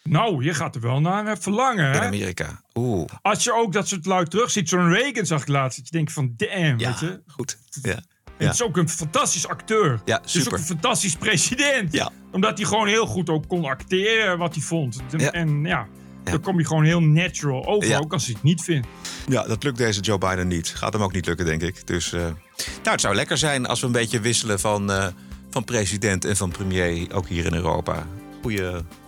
[0.02, 2.06] Nou, je gaat er wel naar verlangen, In hè?
[2.06, 2.62] Amerika.
[2.74, 3.08] Oeh.
[3.22, 6.12] Als je ook dat soort luid terugziet, zo'n Reagan zag ik laatst, dat je denkt
[6.12, 7.20] van, damn, weet je?
[7.26, 7.58] Goed.
[7.82, 7.98] Ja.
[8.36, 10.00] Het is ook een fantastisch acteur.
[10.04, 10.58] Ja, Het is ook super.
[10.58, 11.92] een fantastisch president.
[11.92, 12.10] Ja.
[12.32, 15.00] Omdat hij gewoon heel goed ook kon acteren wat hij vond.
[15.10, 15.30] De- Ja.
[15.32, 15.86] En ja,
[16.24, 18.86] dan kom je gewoon heel natural over, ook als hij het niet vindt.
[19.28, 20.68] Ja, dat lukt deze Joe Biden niet.
[20.68, 21.86] Gaat hem ook niet lukken, denk ik.
[21.86, 22.34] Dus eh, nou,
[22.82, 25.06] het zou lekker zijn als we een beetje wisselen van, eh,
[25.50, 28.06] van president en van premier, ook hier in Europa.
[28.42, 28.62] Goeie,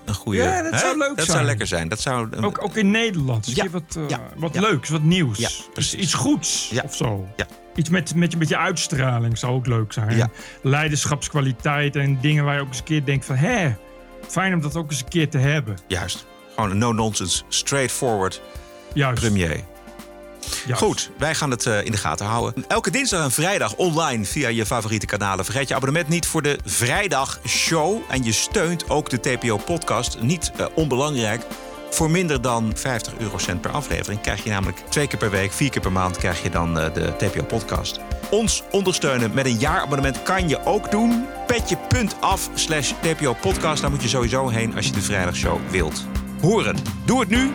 [0.05, 0.39] een goede.
[0.39, 1.37] Ja, dat zou leuk dat zijn.
[1.37, 1.89] zou lekker zijn.
[1.89, 3.47] Dat zou een- Ook, ook in Nederland.
[3.55, 3.62] Ja.
[3.62, 4.20] keer wat, eh, Ja.
[4.37, 4.61] wat Ja.
[4.61, 5.68] leuks, wat nieuws.
[5.72, 6.01] Precies.
[6.01, 7.28] iets goeds of zo.
[7.37, 7.47] Ja.
[7.74, 10.30] Iets met, met, met je uitstraling zou ook leuk zijn.
[10.62, 13.37] Leiderschapskwaliteit en dingen waar je ook eens een keer denkt van...
[13.37, 13.74] Hé,
[14.28, 15.76] fijn om dat ook eens een keer te hebben.
[15.87, 16.26] Juist.
[16.55, 18.41] Gewoon een no-nonsense, straightforward
[18.95, 19.20] Juist.
[19.20, 19.61] premier.
[20.70, 22.64] Goed, wij gaan het eh, in de gaten houden.
[22.68, 25.45] Elke dinsdag en vrijdag online via je favoriete kanalen.
[25.45, 28.01] Vergeet je abonnement niet voor de vrijdagshow.
[28.09, 30.20] En je steunt ook de TPO-podcast.
[30.20, 31.43] Niet eh, onbelangrijk.
[31.90, 35.70] Voor minder dan 50 eurocent per aflevering krijg je namelijk twee keer per week, vier
[35.70, 38.01] keer per maand krijg je dan eh, de TPO-podcast.
[38.30, 41.26] Ons ondersteunen met een jaarabonnement kan je ook doen.
[41.47, 43.80] Petje.af slash TPO-podcast.
[43.82, 46.07] Daar moet je sowieso heen als je de vrijdagshow wilt
[46.40, 46.76] horen.
[47.05, 47.51] Doe het nu,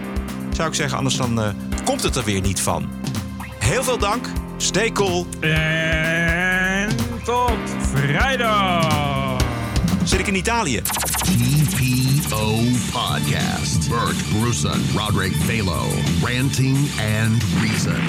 [0.58, 0.98] zou ik zeggen.
[0.98, 1.50] Anders dan eh,
[1.86, 2.90] komt het er weer niet van.
[3.60, 4.28] Heel veel dank.
[4.58, 5.26] Stay cool.
[5.40, 6.90] En
[7.24, 9.42] tot vrijdag.
[10.04, 10.82] Zit ik in Italië?
[10.82, 12.56] TPO
[12.92, 13.90] Podcast.
[13.90, 15.86] Bert Bruson, Roderick Balo.
[16.24, 16.78] Ranting
[17.22, 18.02] and Reason.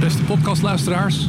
[0.00, 1.28] Beste podcastluisteraars,